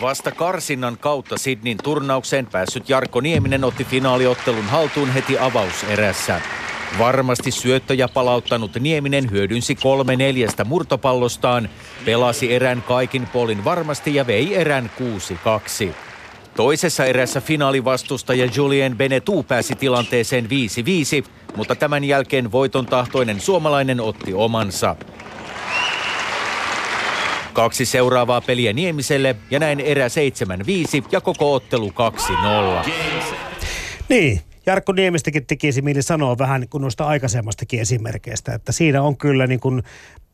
[0.00, 6.40] Vasta karsinnan kautta Sidnin turnaukseen päässyt Jarkko Nieminen otti finaaliottelun haltuun heti avauserässä.
[6.98, 11.68] Varmasti syöttöjä palauttanut Nieminen hyödynsi kolme neljästä murtopallostaan,
[12.04, 14.90] pelasi erän kaikin polin varmasti ja vei erän
[15.88, 15.94] 6-2.
[16.56, 20.48] Toisessa erässä finaalivastustaja Julien Benetou pääsi tilanteeseen 5-5,
[21.56, 24.96] mutta tämän jälkeen voiton tahtoinen suomalainen otti omansa.
[27.52, 30.10] Kaksi seuraavaa peliä Niemiselle ja näin erä 7-5
[31.12, 31.92] ja koko ottelu
[32.84, 32.90] 2-0.
[34.08, 39.46] Niin, Jarkko Niemistäkin tekisi mieli sanoa vähän kuin noista aikaisemmastakin esimerkkeistä, että siinä on kyllä
[39.46, 39.82] niin kuin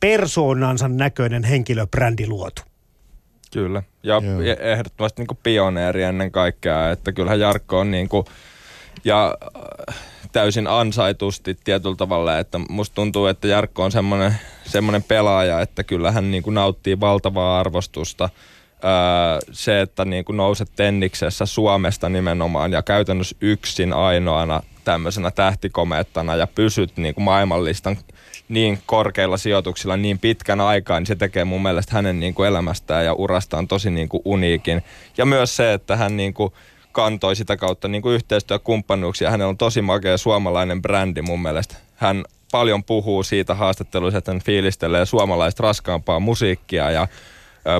[0.00, 2.62] persoonansa näköinen henkilöbrändi luotu.
[3.52, 4.40] Kyllä, ja Joo.
[4.40, 8.26] E- ehdottomasti niin kuin pioneeri ennen kaikkea, että kyllähän Jarkko on niin kuin,
[9.04, 9.36] ja
[9.88, 9.94] äh,
[10.32, 14.34] täysin ansaitusti tietyllä tavalla, että musta tuntuu, että Jarkko on semmoinen,
[14.64, 18.28] semmoinen pelaaja, että kyllä hän niin kuin nauttii valtavaa arvostusta.
[18.84, 18.90] Öö,
[19.52, 26.46] se, että niin kuin nouset tenniksessä Suomesta nimenomaan ja käytännössä yksin ainoana tämmöisenä tähtikomeettana ja
[26.46, 27.96] pysyt niin kuin maailmanlistan
[28.52, 33.04] niin korkeilla sijoituksilla niin pitkän aikaa, niin se tekee mun mielestä hänen niin kuin elämästään
[33.04, 34.82] ja urastaan tosi niin kuin uniikin.
[35.18, 36.52] Ja myös se, että hän niin kuin
[36.92, 39.30] kantoi sitä kautta niin kuin yhteistyökumppanuuksia.
[39.30, 41.74] Hänellä on tosi makea suomalainen brändi mun mielestä.
[41.94, 47.08] Hän paljon puhuu siitä haastatteluissa, että hän fiilistelee suomalaista raskaampaa musiikkia ja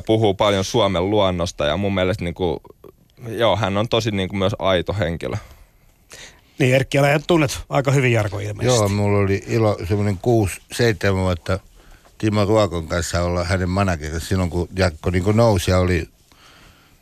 [0.06, 2.60] puhuu paljon Suomen luonnosta ja mun mielestä niin kuin,
[3.28, 5.36] joo, hän on tosi niin kuin myös aito henkilö.
[6.58, 8.78] Niin Erkki, älä tunnet aika hyvin Jarko ilmeisesti.
[8.78, 10.18] Joo, mulla oli ilo semmoinen
[10.74, 11.58] 6-7 vuotta
[12.18, 16.08] Timo Ruokon kanssa olla hänen managerissa silloin, kun Jarkko niin kuin nousi ja oli,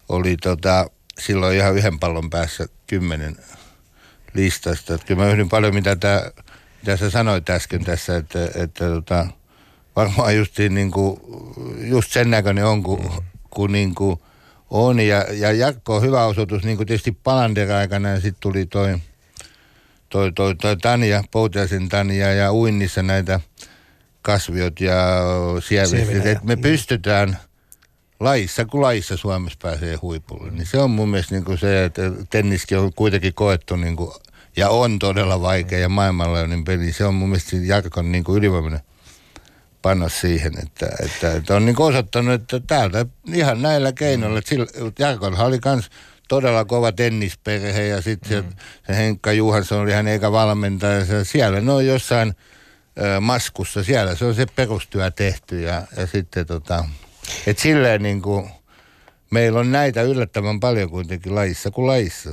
[0.09, 3.37] oli tota, silloin ihan yhden pallon päässä kymmenen
[4.35, 4.95] listasta.
[4.95, 6.31] Että kyllä mä yhdyn paljon, mitä, tää,
[6.83, 9.27] mitä sä sanoit äsken tässä, että, että tota,
[9.97, 11.21] varmaan justiin niin kuin,
[11.79, 13.11] just sen näköinen on, kun,
[13.51, 14.21] kun niin kuin
[14.71, 15.01] on.
[15.01, 18.99] Ja, ja Jarkko on hyvä osoitus, niin kuin tietysti Palander aikana ja sitten tuli toi,
[20.11, 23.41] toi, toi, toi Tanja, Poutiaisen Tanja ja uinnissa näitä
[24.23, 24.95] kasviot ja
[25.61, 26.45] sieviset.
[26.45, 27.37] Me pystytään–
[28.21, 30.51] laissa kuin laissa Suomessa pääsee huipulle.
[30.51, 34.11] Niin se on mun mielestä niin kuin se, että tenniskin on kuitenkin koettu niin kuin,
[34.57, 36.93] ja on todella vaikea ja maailmanlaajuinen peli.
[36.93, 38.81] Se on mun mielestä Jarkon niin kuin ylivoimainen
[39.83, 45.47] panos siihen, että, että, että on niin osoittanut, että täältä ihan näillä keinoilla, että Jarkonhan
[45.47, 45.91] oli kans
[46.31, 48.51] todella kova tennisperhe ja sitten mm.
[48.51, 48.57] se,
[48.87, 51.25] se Henkka Juhansson oli hän eikä valmentaja.
[51.25, 52.35] Siellä ne on jossain
[52.99, 56.85] ö, maskussa, siellä se on se perustyö tehty ja, ja sitten tota,
[57.47, 58.51] et silleen niin kuin,
[59.31, 62.31] meillä on näitä yllättävän paljon kuitenkin lajissa kuin lajissa.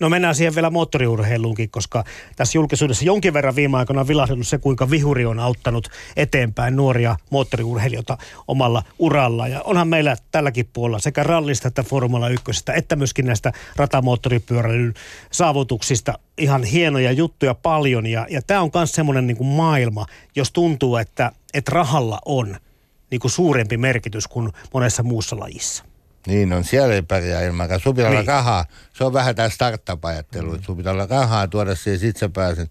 [0.00, 2.04] No mennään siihen vielä moottoriurheiluunkin, koska
[2.36, 7.16] tässä julkisuudessa jonkin verran viime aikoina on vilahdellut se, kuinka vihuri on auttanut eteenpäin nuoria
[7.30, 8.18] moottoriurheilijoita
[8.48, 9.48] omalla uralla.
[9.48, 12.44] Ja onhan meillä tälläkin puolella sekä rallista että Formula 1
[12.74, 14.94] että myöskin näistä ratamoottoripyöräilyn
[15.30, 18.06] saavutuksista ihan hienoja juttuja paljon.
[18.06, 22.56] Ja, ja tämä on myös semmoinen niin maailma, jos tuntuu, että, että rahalla on–
[23.10, 25.84] niin kuin suurempi merkitys kuin monessa muussa lajissa.
[26.26, 27.82] Niin on, siellä ei pärjää ilman rahaa.
[27.82, 28.20] Sun pitää niin.
[28.20, 28.64] olla rahaa.
[28.92, 30.52] Se on vähän tämä startup-ajattelu.
[30.52, 30.62] Mm.
[30.62, 32.70] Sun pitää olla rahaa tuoda siihen, sit sä pääset.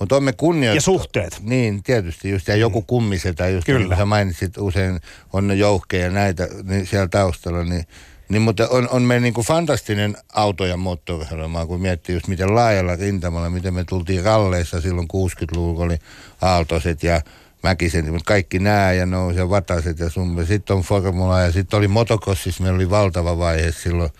[0.00, 0.76] Mutta on me kunnioittaa.
[0.76, 1.40] Ja suhteet.
[1.40, 2.48] Niin, tietysti just.
[2.48, 3.88] Ja joku kummise tai just Kyllä.
[3.88, 5.00] niin sä mainitsit usein,
[5.32, 7.64] on ne jouhkeja ja näitä niin siellä taustalla.
[7.64, 7.84] Niin,
[8.28, 12.54] niin mutta on, on meidän niin kuin fantastinen auto- ja moottoriohjelma, kun miettii just miten
[12.54, 15.98] laajalla rintamalla, miten me tultiin ralleissa silloin 60-luvulla oli
[16.42, 17.20] aaltoiset ja
[17.62, 20.46] Mäkisen, kaikki nää ja nouse ja vataset ja sun.
[20.46, 24.10] Sitten on formula ja sitten oli motocrossissa, meillä oli valtava vaihe silloin.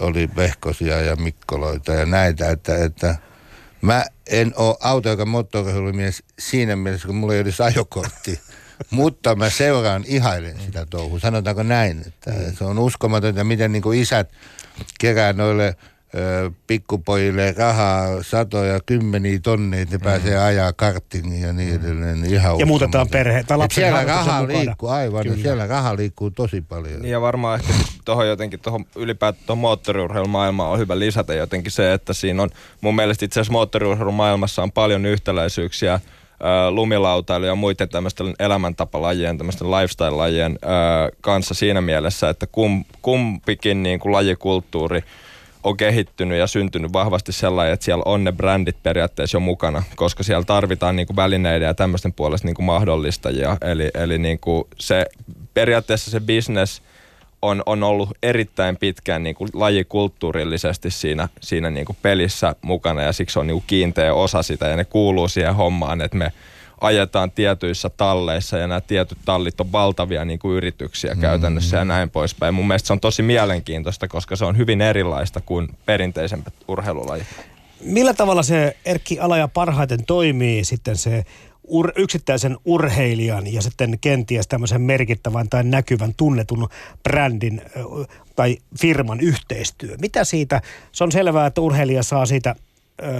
[0.00, 3.16] Oli Vehkosia ja Mikkoloita ja näitä, että, että
[3.80, 8.40] mä en ole auto- joka moottorimies siinä mielessä, kun mulla ei olisi ajokortti.
[8.90, 11.18] Mutta mä seuraan, ihailen sitä touhua.
[11.18, 12.56] Sanotaanko näin, että mm.
[12.56, 14.30] se on uskomatonta, miten niin isät
[15.00, 15.76] kerää noille
[16.66, 20.04] pikkupojille rahaa satoja, kymmeniä tonneja, että ne mm.
[20.04, 22.24] pääsee ajaa kartingin ja niin edelleen.
[22.24, 23.44] Ihan ja muutetaan perhe.
[23.44, 25.42] Tai siellä raha liikkuu, aivan, Kyllä.
[25.42, 27.02] siellä raha liikkuu tosi paljon.
[27.02, 27.72] Niin ja varmaan ehkä
[28.04, 32.50] tuohon jotenkin, tuohon ylipäätään tuohon moottoriurheilumaailmaan on hyvä lisätä jotenkin se, että siinä on,
[32.80, 36.00] mun mielestä itse asiassa moottoriurheilumaailmassa on paljon yhtäläisyyksiä
[36.70, 40.58] lumilautailu ja muiden tämmöisten elämäntapalajien, tämmöisten lifestyle-lajien
[41.20, 45.04] kanssa siinä mielessä, että kum, kumpikin niin kuin lajikulttuuri–
[45.66, 50.22] on kehittynyt ja syntynyt vahvasti sellainen, että siellä on ne brändit periaatteessa jo mukana, koska
[50.22, 53.56] siellä tarvitaan niin kuin välineiden ja tämmöisten puolesta niin kuin mahdollistajia.
[53.60, 55.06] Eli, eli niin kuin se,
[55.54, 56.82] periaatteessa se business
[57.42, 63.12] on, on ollut erittäin pitkään niin kuin lajikulttuurillisesti siinä, siinä niin kuin pelissä mukana ja
[63.12, 66.32] siksi on niin kuin kiinteä osa sitä ja ne kuuluu siihen hommaan, että me–
[66.80, 71.20] ajetaan tietyissä talleissa ja nämä tietyt tallit on valtavia niin kuin yrityksiä mm.
[71.20, 72.54] käytännössä ja näin poispäin.
[72.54, 77.26] Mun mielestä se on tosi mielenkiintoista, koska se on hyvin erilaista kuin perinteisemmät urheilulajit.
[77.80, 81.24] Millä tavalla se Erkki Alaja parhaiten toimii sitten se
[81.64, 86.68] ur, yksittäisen urheilijan ja sitten kenties tämmöisen merkittävän tai näkyvän tunnetun
[87.02, 87.62] brändin
[88.36, 89.96] tai firman yhteistyö?
[90.00, 90.62] Mitä siitä,
[90.92, 92.54] se on selvää, että urheilija saa siitä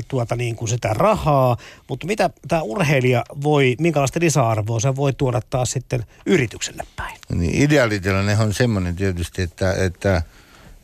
[0.09, 1.57] tuota niin kuin sitä rahaa,
[1.89, 7.17] mutta mitä tämä urheilija voi, minkälaista lisäarvoa se voi tuoda taas sitten yritykselle päin?
[7.35, 10.23] Niin ideaalitilanne on semmoinen tietysti, että, että,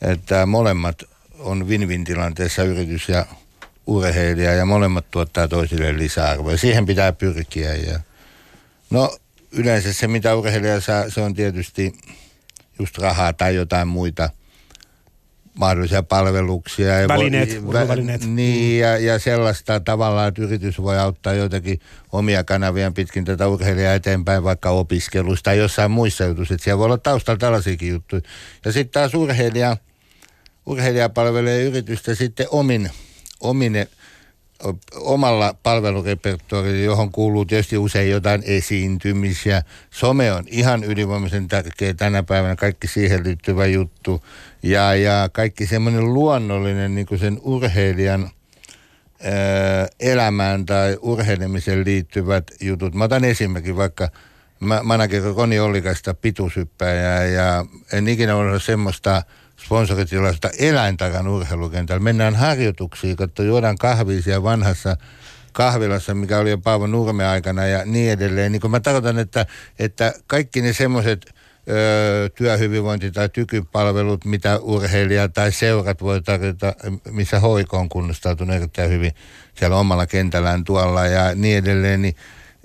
[0.02, 1.02] että molemmat
[1.38, 3.26] on win-win tilanteessa yritys ja
[3.86, 6.56] urheilija ja molemmat tuottaa toisille lisäarvoa.
[6.56, 7.74] Siihen pitää pyrkiä.
[7.74, 8.00] Ja
[8.90, 9.16] no
[9.52, 11.94] yleensä se, mitä urheilija saa, se on tietysti
[12.78, 14.30] just rahaa tai jotain muita–
[15.54, 17.00] mahdollisia palveluksia.
[17.00, 18.26] Ja välineet, voi, välineet.
[18.26, 21.80] Niin, ja, ja sellaista tavalla, että yritys voi auttaa joitakin
[22.12, 26.54] omia kanavia pitkin tätä urheilijaa eteenpäin, vaikka opiskelusta tai jossain muissa jutuissa.
[26.60, 28.22] Siellä voi olla taustalla tällaisiakin juttuja.
[28.64, 29.76] Ja sitten taas urheilija,
[30.66, 32.90] urheilija palvelee yritystä sitten omin,
[33.40, 33.88] omine
[34.94, 39.62] omalla palvelurepertuarilla, johon kuuluu tietysti usein jotain esiintymisiä.
[39.90, 44.24] Some on ihan ylivoimaisen tärkeä tänä päivänä, kaikki siihen liittyvä juttu.
[44.62, 48.30] Ja, ja kaikki semmoinen luonnollinen niin sen urheilijan
[49.22, 52.94] ää, elämään tai urheilemiseen liittyvät jutut.
[52.94, 54.08] Mä otan esimerkin vaikka
[54.82, 59.22] manageri Roni Ollikasta pituushyppäjää ja en ikinä ole semmoista
[59.64, 62.02] sponsoritilasta eläintakan urheilukentällä.
[62.02, 64.96] Mennään harjoituksiin, katso, juodaan kahvia siellä vanhassa
[65.52, 68.52] kahvilassa, mikä oli jo Paavo Nurme aikana ja niin edelleen.
[68.52, 69.46] Niin kun mä tarkoitan, että,
[69.78, 71.34] että kaikki ne semmoiset
[72.34, 76.74] työhyvinvointi- tai tykypalvelut, mitä urheilija tai seurat voi tarjota,
[77.10, 79.12] missä hoiko on kunnostautunut erittäin hyvin
[79.58, 82.14] siellä omalla kentällään tuolla ja niin edelleen, niin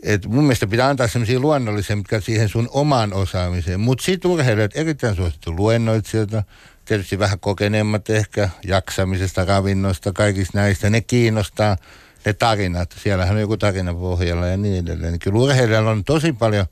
[0.03, 3.79] et mun mielestä pitää antaa semmoisia luonnollisia, mitkä siihen sun omaan osaamiseen.
[3.79, 6.43] Mutta sitten urheilijat erittäin suosittu luennoitsijoita,
[6.87, 10.89] tietysti vähän kokeneemmat ehkä jaksamisesta, ravinnosta, kaikista näistä.
[10.89, 11.77] Ne kiinnostaa
[12.25, 12.95] ne tarinat.
[13.03, 15.11] Siellähän on joku tarina pohjalla ja niin edelleen.
[15.11, 16.65] Niin kyllä urheilijalla on tosi paljon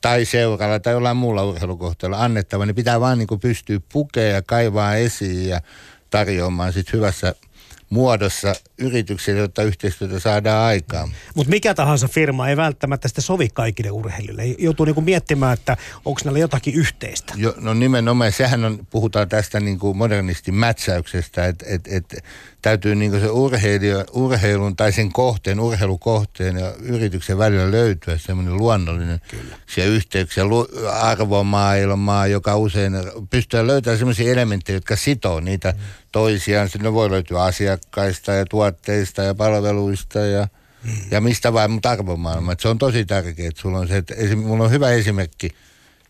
[0.00, 4.94] tai seuralla tai jollain muulla urheilukohteella annettava, niin pitää vaan niin pystyä pukea ja kaivaa
[4.94, 5.60] esiin ja
[6.10, 7.34] tarjoamaan sitten hyvässä
[7.90, 11.10] muodossa yrityksille, jotta yhteistyötä saadaan aikaan.
[11.34, 14.44] Mutta mikä tahansa firma ei välttämättä sitä sovi kaikille urheilijoille.
[14.58, 17.34] Joutuu niinku miettimään, että onko näillä jotakin yhteistä.
[17.36, 22.24] Jo, no nimenomaan, sehän on, puhutaan tästä niinku modernistin mätsäyksestä, että et, et,
[22.62, 29.20] täytyy niinku se urheilija, urheilun tai sen kohteen, urheilukohteen ja yrityksen välillä löytyä semmoinen luonnollinen
[29.30, 29.86] Kyllä.
[29.86, 30.44] yhteyksiä,
[31.00, 32.92] arvomaailmaa, joka usein
[33.30, 35.78] pystyy löytämään semmoisia elementtejä, jotka sitoo niitä mm.
[36.12, 36.68] Toisiaan.
[36.68, 40.48] Sitten voi löytyä asiakkaista ja tuotteista ja palveluista ja,
[40.84, 40.92] mm.
[41.10, 42.54] ja mistä vain, mutta arvomaailma.
[42.58, 45.48] se on tosi tärkeää, että sulla on se, että esim, mulla on hyvä esimerkki,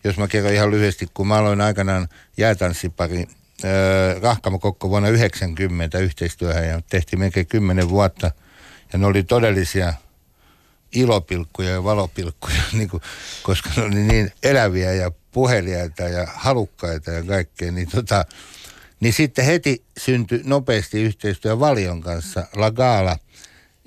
[0.05, 3.20] jos mä kerron ihan lyhyesti, kun mä aloin aikanaan jäätanssipari
[3.64, 8.30] äh, Rahkamo Kokko vuonna 90 yhteistyöhön ja tehtiin melkein 10 vuotta.
[8.92, 9.94] Ja ne oli todellisia
[10.94, 13.03] ilopilkkuja ja valopilkkuja, niin kuin,
[13.42, 17.72] koska ne oli niin eläviä ja puheliaita ja halukkaita ja kaikkea.
[17.72, 18.24] Niin, tota,
[19.01, 23.16] niin sitten heti syntyi nopeasti yhteistyö Valion kanssa, Lagala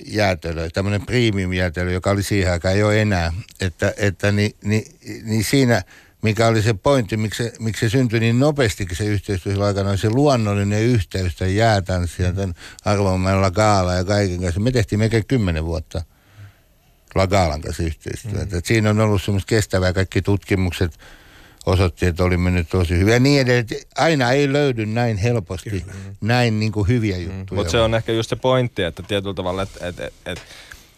[0.05, 3.33] jäätelö, tämmöinen premium jäätelö, joka oli siihen aikaan jo enää.
[3.61, 4.83] Että, että niin, niin,
[5.23, 5.81] niin siinä–
[6.23, 10.09] mikä oli se pointti, miksi se, miksi se syntyi niin nopeasti se yhteistyö aikana, se
[10.09, 12.53] luonnollinen yhteys tämän jäätanssin ja tämän
[12.85, 14.59] arvomainen Lagaala ja kaiken kanssa.
[14.59, 16.03] Me tehtiin melkein kymmenen vuotta
[17.15, 18.55] Lagaalan kanssa yhteistyötä.
[18.55, 18.61] Mm.
[18.65, 20.99] siinä on ollut semmoista kestävää, kaikki tutkimukset
[21.65, 23.13] osoitti, että oli mennyt tosi hyvin.
[23.13, 25.93] Ja niin edelleen, aina ei löydy näin helposti Kyllä.
[26.21, 27.23] näin niin kuin hyviä mm.
[27.23, 27.45] juttuja.
[27.51, 27.55] Mm.
[27.55, 30.41] Mutta se on ehkä just se pointti, että tietyllä tavalla, että, että, että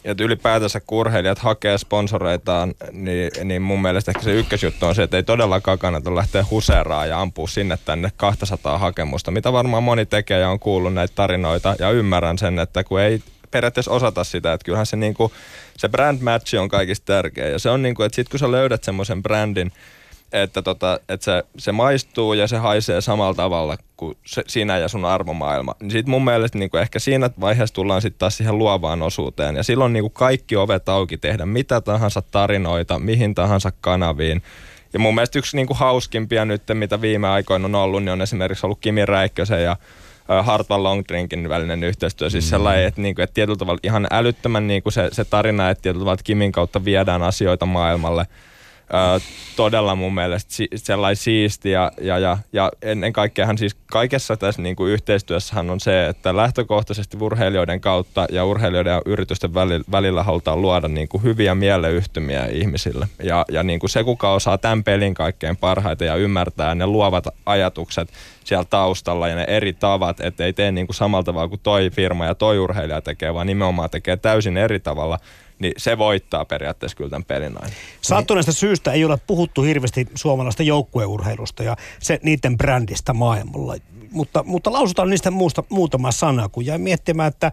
[0.06, 5.02] että ylipäätänsä kun urheilijat hakee sponsoreitaan, niin, niin mun mielestä ehkä se ykkösjuttu on se,
[5.02, 10.06] että ei todellakaan kannata lähteä huseeraan ja ampua sinne tänne 200 hakemusta, mitä varmaan moni
[10.06, 14.52] tekee ja on kuullut näitä tarinoita ja ymmärrän sen, että kun ei periaatteessa osata sitä,
[14.52, 15.32] että kyllähän se, niinku,
[15.76, 18.84] se brand match on kaikista tärkeä ja se on niinku, että sit kun sä löydät
[18.84, 19.72] semmoisen brändin,
[20.42, 24.88] että, tota, että se, se maistuu ja se haisee samalla tavalla kuin se, sinä ja
[24.88, 25.74] sun arvomaailma.
[25.80, 29.56] Niin sit mun mielestä niin kuin ehkä siinä vaiheessa tullaan sitten taas siihen luovaan osuuteen.
[29.56, 34.42] Ja silloin niin kuin kaikki ovet auki tehdä mitä tahansa tarinoita, mihin tahansa kanaviin.
[34.92, 38.22] Ja mun mielestä yksi niin kuin hauskimpia nyt, mitä viime aikoina on ollut, niin on
[38.22, 39.76] esimerkiksi ollut Kimi Räikkösen ja
[40.42, 42.30] Hartwell Long Drinkin välinen yhteistyö.
[42.30, 42.48] Siis mm.
[42.48, 45.82] sellainen, että, niin kuin, että tietyllä tavalla ihan älyttömän niin kuin se, se tarina, että
[45.82, 48.26] tietyllä tavalla että Kimin kautta viedään asioita maailmalle–
[48.94, 49.20] Ö,
[49.56, 54.62] todella mun mielestä si- sellainen siisti ja, ja, ja, ja ennen kaikkea siis kaikessa tässä
[54.62, 60.22] niin kuin yhteistyössähän on se, että lähtökohtaisesti urheilijoiden kautta ja urheilijoiden ja yritysten välillä, välillä
[60.22, 63.08] halutaan luoda niin kuin hyviä mieleyhtymiä ihmisille.
[63.22, 67.24] Ja, ja niin kuin se, kuka osaa tämän pelin kaikkein parhaiten ja ymmärtää ne luovat
[67.46, 68.08] ajatukset
[68.44, 71.90] siellä taustalla ja ne eri tavat, että ei tee niin kuin samalla tavalla kuin toi
[71.90, 75.18] firma ja toi urheilija tekee, vaan nimenomaan tekee täysin eri tavalla–
[75.58, 77.74] niin se voittaa periaatteessa kyllä tämän pelin aina.
[78.00, 83.74] Sattuneesta syystä ei ole puhuttu hirveästi suomalaista joukkueurheilusta ja se, niiden brändistä maailmalla.
[84.10, 87.52] Mutta, mutta lausutaan niistä muusta, muutama sana, kun jäi miettimään, että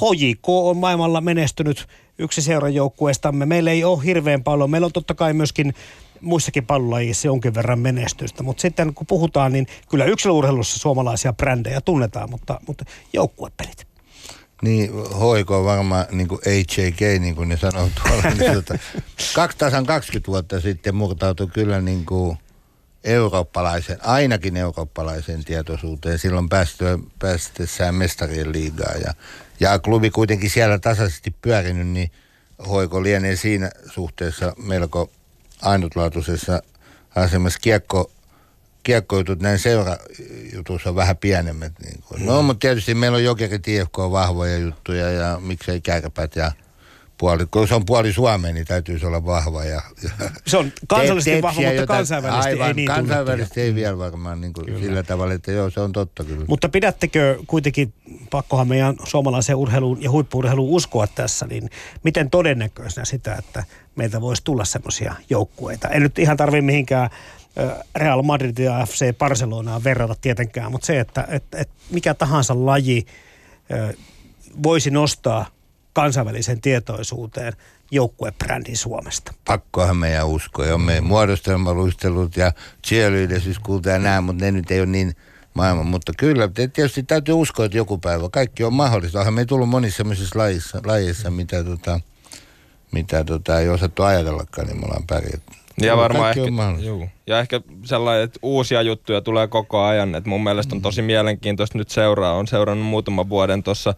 [0.00, 1.86] HJK on maailmalla menestynyt
[2.18, 3.46] yksi seurajoukkueestamme.
[3.46, 4.70] Meillä ei ole hirveän paljon.
[4.70, 5.74] Meillä on totta kai myöskin
[6.20, 12.30] muissakin pallolajissa jonkin verran menestystä, mutta sitten kun puhutaan, niin kyllä yksilöurheilussa suomalaisia brändejä tunnetaan,
[12.30, 13.87] mutta, mutta joukkuepelit.
[14.62, 18.22] Niin, HIK on varmaan niin kuin AJK, niin kuin ne sanoo tuolla.
[18.22, 18.78] niin, tota,
[19.34, 22.38] kaksi, tasan 20 vuotta sitten murtautui kyllä niin kuin
[23.04, 26.18] eurooppalaisen, ainakin eurooppalaisen tietoisuuteen.
[26.18, 28.92] Silloin päästyä, päästessään mestarien liigaa.
[29.04, 29.14] Ja,
[29.60, 32.10] ja klubi kuitenkin siellä tasaisesti pyörinyt, niin
[32.68, 35.10] hoiko lienee siinä suhteessa melko
[35.62, 36.62] ainutlaatuisessa
[37.14, 37.58] asemassa.
[37.62, 38.10] Kiekko,
[38.82, 41.72] kiekkojutut näin seurajutussa on vähän pienemmät.
[41.82, 46.52] Niin No, mutta tietysti meillä on jokerit IFK vahvoja juttuja ja miksei kärpät ja
[47.18, 49.64] puoli, kun se on puoli Suomea, niin täytyisi olla vahva.
[49.64, 50.10] Ja, ja
[50.46, 54.52] Se on kansallisesti te- vahva, mutta kansainvälisesti aivan, ei niin Kansainvälisesti ei vielä varmaan niin
[54.52, 56.44] kuin sillä tavalla, että joo, se on totta kyllä.
[56.48, 57.92] Mutta pidättekö kuitenkin,
[58.30, 61.70] pakkohan meidän suomalaiseen urheiluun ja huippuurheiluun uskoa tässä, niin
[62.04, 63.64] miten todennäköisenä sitä, että
[63.96, 65.88] meiltä voisi tulla semmoisia joukkueita?
[65.88, 67.10] En nyt ihan tarvitse mihinkään
[67.96, 73.06] Real Madrid ja FC Barcelonaa verrata tietenkään, mutta se, että, että, että mikä tahansa laji
[74.62, 75.46] voisi nostaa
[75.92, 77.52] kansainväliseen tietoisuuteen
[77.90, 79.34] joukkuebrändin Suomesta.
[79.44, 80.66] Pakkohan meidän uskoa.
[80.66, 82.52] Ja meidän muodostelmaluistelut ja
[82.86, 85.16] cheerleadersiskulta ja nämä, mutta ne nyt ei ole niin
[85.54, 85.86] maailman.
[85.86, 89.18] Mutta kyllä, tietysti täytyy uskoa, että joku päivä kaikki on mahdollista.
[89.18, 92.00] Onhan me ei tullut monissa sellaisissa lajissa, lajissa mitä, tota,
[92.92, 95.57] mitä tota, ei osattu ajatellakaan, niin me ollaan pärjätty.
[95.80, 97.08] Ja varmaan Kaikki ehkä, juu.
[97.26, 100.14] ja ehkä sellainen, että uusia juttuja tulee koko ajan.
[100.14, 102.32] Että mun mielestä on tosi mielenkiintoista nyt seuraa.
[102.32, 103.94] On seurannut muutaman vuoden tuossa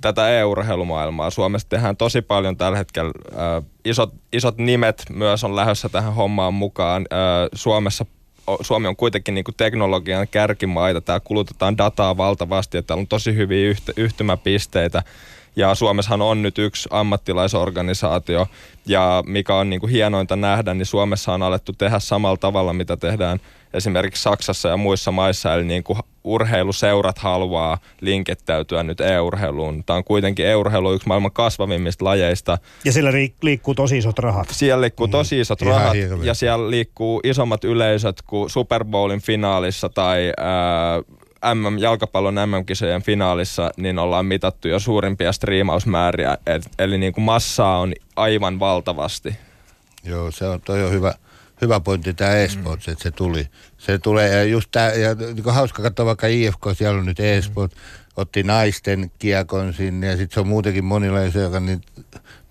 [0.00, 1.30] tätä e-urheilumaailmaa.
[1.30, 3.12] Suomessa tehdään tosi paljon tällä hetkellä.
[3.32, 7.06] Äh, isot, isot nimet myös on lähdössä tähän hommaan mukaan.
[7.12, 8.06] Äh, Suomessa
[8.60, 11.00] Suomi on kuitenkin niin kuin teknologian kärkimaita.
[11.00, 15.02] Täällä kulutetaan dataa valtavasti ja täällä on tosi hyviä yht- yhtymäpisteitä.
[15.56, 18.46] Ja Suomessahan on nyt yksi ammattilaisorganisaatio,
[18.86, 22.96] ja mikä on niin kuin hienointa nähdä, niin Suomessa on alettu tehdä samalla tavalla, mitä
[22.96, 23.40] tehdään
[23.74, 29.84] esimerkiksi Saksassa ja muissa maissa, eli niin kuin urheiluseurat haluaa linkittäytyä nyt e-urheiluun.
[29.84, 32.58] Tämä on kuitenkin e-urheilu yksi maailman kasvavimmista lajeista.
[32.84, 34.46] Ja sillä ri- liikkuu tosi isot rahat.
[34.50, 39.88] Siellä liikkuu tosi isot Ihan rahat ja siellä liikkuu isommat yleisöt kuin Super Bowlin finaalissa
[39.88, 41.02] tai ää,
[41.54, 46.38] MM, jalkapallon MM-kisojen finaalissa, niin ollaan mitattu jo suurimpia striimausmääriä.
[46.46, 49.36] Et, eli niin kuin massaa on aivan valtavasti.
[50.04, 51.14] Joo, se on, toi on hyvä,
[51.60, 53.46] hyvä pointti tämä e-sports, että se tuli.
[53.78, 57.20] Se tulee, ja just tää, ja niin kuin hauska katsoa vaikka IFK, siellä on nyt
[57.20, 57.72] e-sport,
[58.16, 61.80] otti naisten kiekon sinne, ja sitten se on muutenkin monilla seura, niin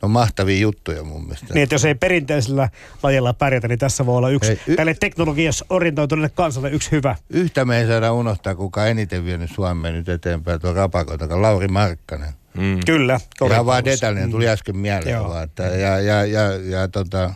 [0.06, 1.54] no mahtavia juttuja mun mielestä.
[1.54, 2.70] Niin, että jos ei perinteisellä
[3.04, 7.16] lajilla pärjätä, niin tässä voi olla yksi, Ei, y- tälle teknologiassa orientoituneelle kansalle yksi hyvä.
[7.30, 11.68] Yhtä me ei saada unohtaa, kuka on eniten vienyt Suomeen nyt eteenpäin, tuo rapakota, Lauri
[11.68, 12.34] Markkanen.
[12.58, 12.80] Mm.
[12.86, 13.20] Kyllä.
[13.46, 15.44] Ihan vaan detallinen, tuli äsken mieleen vaan.
[15.44, 17.34] Että, ja, ja, ja, ja tota,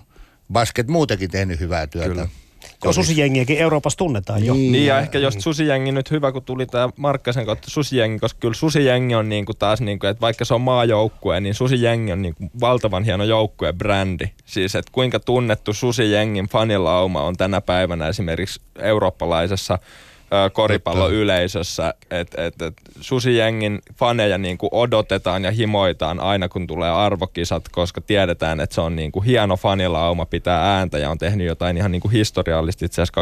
[0.54, 2.10] basket muutenkin tehnyt hyvää työtä.
[2.10, 2.28] Kyllä.
[2.84, 4.54] Jo susijengiäkin Euroopassa tunnetaan jo.
[4.54, 8.54] Niin ja ehkä jos susijengi nyt hyvä, kun tuli tämä Markkasen kautta susijengi, koska kyllä
[8.54, 13.04] susijengi on niinku taas, niinku, että vaikka se on maajoukkue, niin susijengi on niinku valtavan
[13.04, 14.26] hieno joukkue brändi.
[14.46, 19.80] Siis että kuinka tunnettu susijengin fanilauma on tänä päivänä esimerkiksi eurooppalaisessa
[20.54, 28.02] koripalloyleisössä, että et, et susijengin faneja niinku odotetaan ja himoitaan aina kun tulee arvokisat, koska
[28.02, 32.08] tiedetään, että se on niinku hieno fanilauma, pitää ääntä ja on tehnyt jotain ihan niinku
[32.10, 33.22] historiallista itse asiassa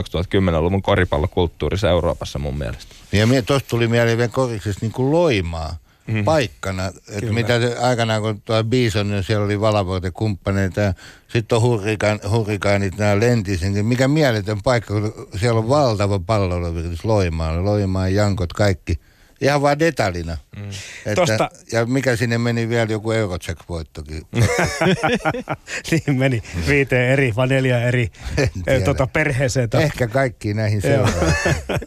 [0.59, 2.95] 2010-luvun koripallokulttuurissa Euroopassa mun mielestä.
[3.11, 5.75] Niin Ja tuosta tuli mieleen vielä koriksessa niin kuin Loimaa
[6.07, 6.23] mm.
[6.23, 6.91] paikkana.
[7.09, 10.93] Että mitä se, aikanaan kun tuo Bison, niin siellä oli Valavuorten kumppaneita ja
[11.27, 13.73] sitten on hurrikaan, hurrikaanit, nämä lentisin.
[13.73, 17.65] niin Mikä mieletön paikka, kun siellä on valtava palloiluviritys Loimaalla.
[17.65, 18.99] Loimaa, Jankot, kaikki.
[19.41, 20.37] Ihan vaan detaljina.
[20.55, 20.69] Mm.
[21.05, 24.21] Että, Tosta- Ja mikä sinne meni vielä joku Eurocheck-voittokin.
[25.91, 28.07] niin meni viiteen eri, vai neljä eri
[28.85, 29.69] tota, perheeseen.
[29.73, 31.07] Ehkä kaikki näihin Joo.
[31.07, 31.33] seuraa.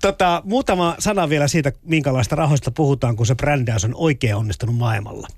[0.00, 5.28] tota, muutama sana vielä siitä, minkälaista rahoista puhutaan, kun se brändäys on oikein onnistunut maailmalla.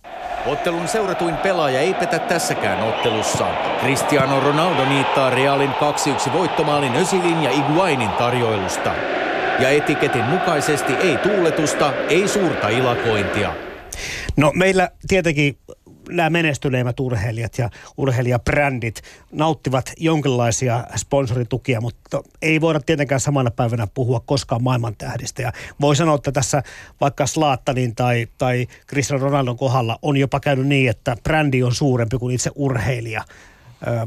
[0.46, 3.46] Ottelun seuratuin pelaaja ei petä tässäkään ottelussa.
[3.80, 5.70] Cristiano Ronaldo niittaa Realin
[6.28, 8.94] 2-1 voittomaalin Özilin ja Iguainin tarjoilusta.
[9.58, 13.54] Ja etiketin mukaisesti ei tuuletusta, ei suurta ilakointia.
[14.36, 15.58] No meillä tietenkin
[16.08, 19.02] nämä menestyneimmät urheilijat ja urheilijabrändit
[19.32, 25.42] nauttivat jonkinlaisia sponsoritukia, mutta ei voida tietenkään samana päivänä puhua koskaan maailmantähdistä.
[25.42, 26.62] Ja voi sanoa, että tässä
[27.00, 32.18] vaikka Slaattanin tai, tai Cristiano Ronaldon kohdalla on jopa käynyt niin, että brändi on suurempi
[32.18, 33.24] kuin itse urheilija.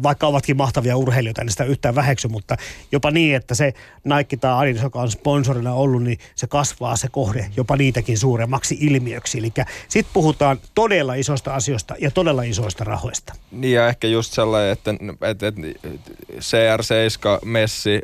[0.04, 2.58] Vaikka ovatkin mahtavia urheilijoita, en sitä yhtään väheksy, mutta
[2.92, 7.08] jopa niin, että se Nike tai Adidas, joka on sponsorina ollut, niin se kasvaa se
[7.12, 9.40] kohde jopa niitäkin suuremmaksi ilmiöksi.
[9.40, 9.52] Eli
[9.88, 13.34] sitten puhutaan todella isoista asioista ja todella isoista rahoista.
[13.52, 15.62] Niin ja ehkä just sellainen, että, että, että
[16.34, 18.02] CR7, Messi,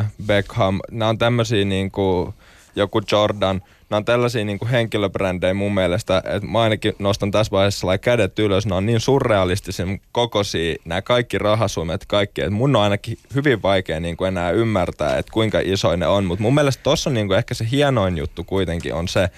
[0.00, 2.34] äh, Beckham, nämä on tämmöisiä niin kuin
[2.76, 7.50] joku Jordan, nämä on tällaisia niin kuin henkilöbrändejä mun mielestä, että mä ainakin nostan tässä
[7.50, 12.82] vaiheessa kädet ylös, ne on niin surrealistisen kokoisia, nämä kaikki rahasumet, kaikki, että mun on
[12.82, 16.82] ainakin hyvin vaikea niin kuin enää ymmärtää, että kuinka isoja ne on, mutta mun mielestä
[16.82, 19.28] tossa on niin kuin ehkä se hienoin juttu kuitenkin on se,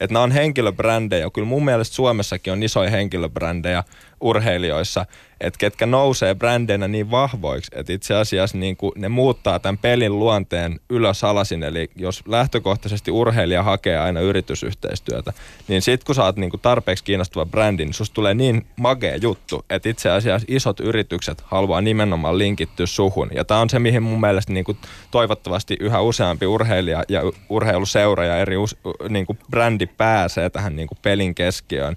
[0.00, 1.30] että nämä on henkilöbrändejä.
[1.30, 3.84] Kyllä mun mielestä Suomessakin on isoja henkilöbrändejä
[4.22, 5.06] urheilijoissa,
[5.40, 10.18] että ketkä nousee brändeinä niin vahvoiksi, että itse asiassa niin kuin ne muuttaa tämän pelin
[10.18, 11.62] luonteen ylös alasin.
[11.62, 15.32] Eli jos lähtökohtaisesti urheilija hakee aina yritysyhteistyötä,
[15.68, 19.16] niin sitten kun sä oot niin kuin tarpeeksi kiinnostava brändi, niin susta tulee niin magea
[19.16, 23.30] juttu, että itse asiassa isot yritykset haluaa nimenomaan linkittyä suhun.
[23.34, 24.78] Ja tämä on se, mihin mun mielestä niin kuin
[25.10, 28.76] toivottavasti yhä useampi urheilija ja urheiluseura ja eri us,
[29.08, 31.96] niin kuin brändi pääsee tähän niin kuin pelin keskiöön,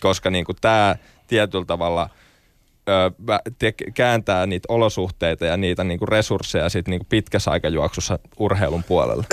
[0.00, 0.96] koska niin kuin tämä
[1.26, 2.10] tietyllä tavalla–
[3.58, 9.24] te, kääntää niitä olosuhteita ja niitä niinku resursseja sit niinku pitkässä aikajuoksussa urheilun puolelle.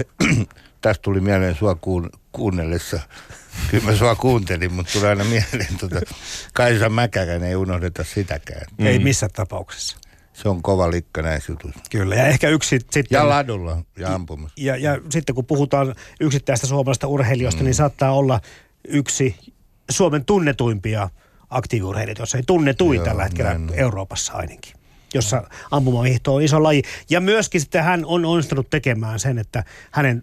[0.80, 3.00] Tästä tuli mieleen sua kuun, kuunnellessa.
[3.70, 6.00] Kyllä mä sua kuuntelin, mutta tulee aina mieleen tuota,
[6.54, 8.66] Kaisa Mäkäräinen, ei unohdeta sitäkään.
[8.78, 8.86] Mm.
[8.86, 9.96] Ei missään tapauksessa.
[10.32, 11.80] Se on kova likka näissä jutuissa.
[11.90, 13.04] Kyllä, ja ehkä yksi sitten...
[13.10, 14.54] Ja ladulla ja ampumassa.
[14.56, 17.64] Ja, ja sitten kun puhutaan yksittäistä suomalaisista urheilijoista, mm.
[17.64, 18.40] niin saattaa olla
[18.88, 19.36] yksi
[19.90, 21.10] Suomen tunnetuimpia
[21.50, 24.80] aktiiviurheilijat, jos ei tunnetuin Joo, tällä hetkellä näin, Euroopassa ainakin
[25.14, 26.82] jossa ampumavihto on iso laji.
[27.10, 30.22] Ja myöskin sitten hän on onnistunut tekemään sen, että hänen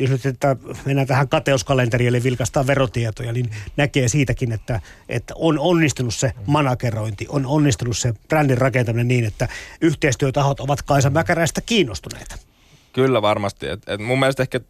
[0.00, 5.58] jos nyt että mennään tähän kateuskalenteriin, eli vilkastaa verotietoja, niin näkee siitäkin, että, että on
[5.58, 9.48] onnistunut se managerointi, on onnistunut se brändin rakentaminen niin, että
[9.80, 12.36] yhteistyötahot ovat Kaisa Mäkäräistä kiinnostuneita.
[12.92, 13.68] Kyllä varmasti.
[13.68, 14.60] Et, et mun mielestä ehkä,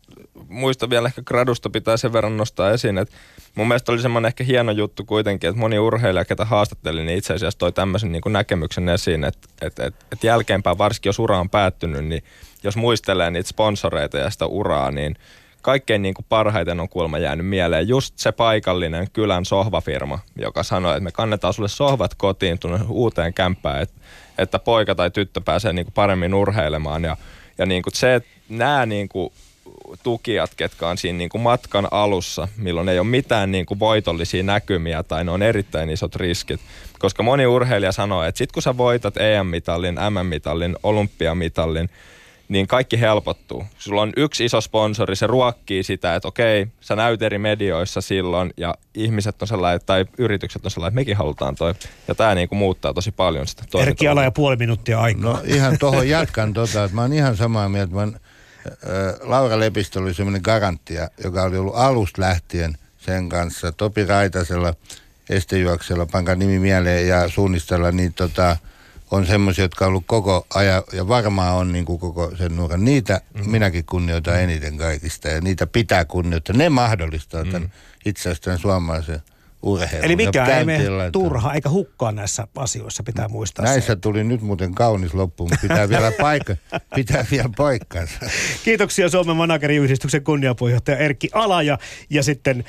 [0.48, 3.16] muista vielä ehkä gradusta pitää sen verran nostaa esiin, että
[3.54, 7.34] mun mielestä oli semmoinen ehkä hieno juttu kuitenkin, että moni urheilija, ketä haastattelin, niin itse
[7.34, 11.50] asiassa toi tämmöisen niin näkemyksen esiin, että et, et, et jälkeenpäin, varsinkin jos ura on
[11.50, 12.22] päättynyt, niin
[12.62, 15.16] jos muistelee niitä sponsoreita ja sitä uraa, niin
[15.62, 20.92] kaikkein niin kuin parhaiten on kuulemma jäänyt mieleen just se paikallinen kylän sohvafirma, joka sanoi,
[20.92, 24.00] että me kannetaan sulle sohvat kotiin tuonne uuteen kämppään, että,
[24.38, 27.04] että poika tai tyttö pääsee niin kuin paremmin urheilemaan.
[27.04, 27.16] Ja
[27.58, 29.32] ja niin kuin se, että nämä niin kuin
[30.02, 34.42] tukijat, ketkä on siinä niin kuin matkan alussa, milloin ei ole mitään niin kuin voitollisia
[34.42, 36.60] näkymiä tai ne on erittäin isot riskit.
[36.98, 41.90] Koska moni urheilija sanoo, että sit kun sä voitat EM-mitallin, MM-mitallin, olympiamitallin,
[42.48, 43.64] niin kaikki helpottuu.
[43.78, 48.50] Sulla on yksi iso sponsori, se ruokkii sitä, että okei, sä näyt eri medioissa silloin
[48.56, 51.74] ja ihmiset on sellainen, tai yritykset on sellainen, että mekin halutaan toi.
[52.08, 55.32] Ja tämä niinku muuttaa tosi paljon sitä Erkki Ala ja puoli minuuttia aikaa.
[55.32, 57.94] No ihan tuohon jatkan tota, että mä oon ihan samaa mieltä.
[57.94, 58.20] Mä oon,
[59.20, 63.72] Laura Lepistö oli semmoinen garanttia, joka oli ollut alusta lähtien sen kanssa.
[63.72, 64.74] Topi Raitasella,
[65.30, 68.56] estejuoksella, panka nimi mieleen ja suunnistella niin tota,
[69.10, 72.84] on semmoisia, jotka on ollut koko ajan, ja varmaan on niin kuin koko sen nuoren.
[72.84, 73.50] Niitä mm.
[73.50, 76.56] minäkin kunnioitan eniten kaikista, ja niitä pitää kunnioittaa.
[76.56, 77.70] Ne mahdollistaa tämän mm.
[78.04, 79.22] itse asiassa tämän suomalaisen
[79.62, 80.04] urheilun.
[80.04, 83.96] Eli mikä ei mene turha eikä hukkaa näissä asioissa, pitää muistaa Näissä se.
[83.96, 86.56] tuli nyt muuten kaunis loppu, mutta pitää vielä paikka,
[86.94, 88.14] pitää vielä paikkansa.
[88.64, 91.78] Kiitoksia Suomen manageriyhdistyksen kunniapuheenjohtaja Erkki Ala ja,
[92.10, 92.64] ja sitten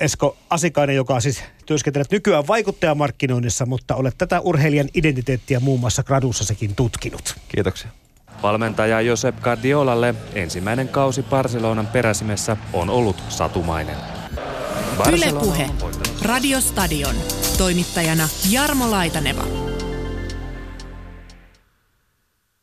[0.00, 6.44] Esko Asikainen, joka siis työskentelee nykyään vaikuttajamarkkinoinnissa, mutta olet tätä urheilijan identiteettiä muun muassa gradussa
[6.44, 7.36] sekin tutkinut.
[7.48, 7.90] Kiitoksia.
[8.42, 13.96] Valmentaja Josep Guardiolalle ensimmäinen kausi Barcelonan peräsimessä on ollut satumainen.
[14.98, 15.70] Barcelona Yle Puhe.
[16.22, 17.16] Radiostadion.
[17.58, 19.59] Toimittajana Jarmo Laitaneva.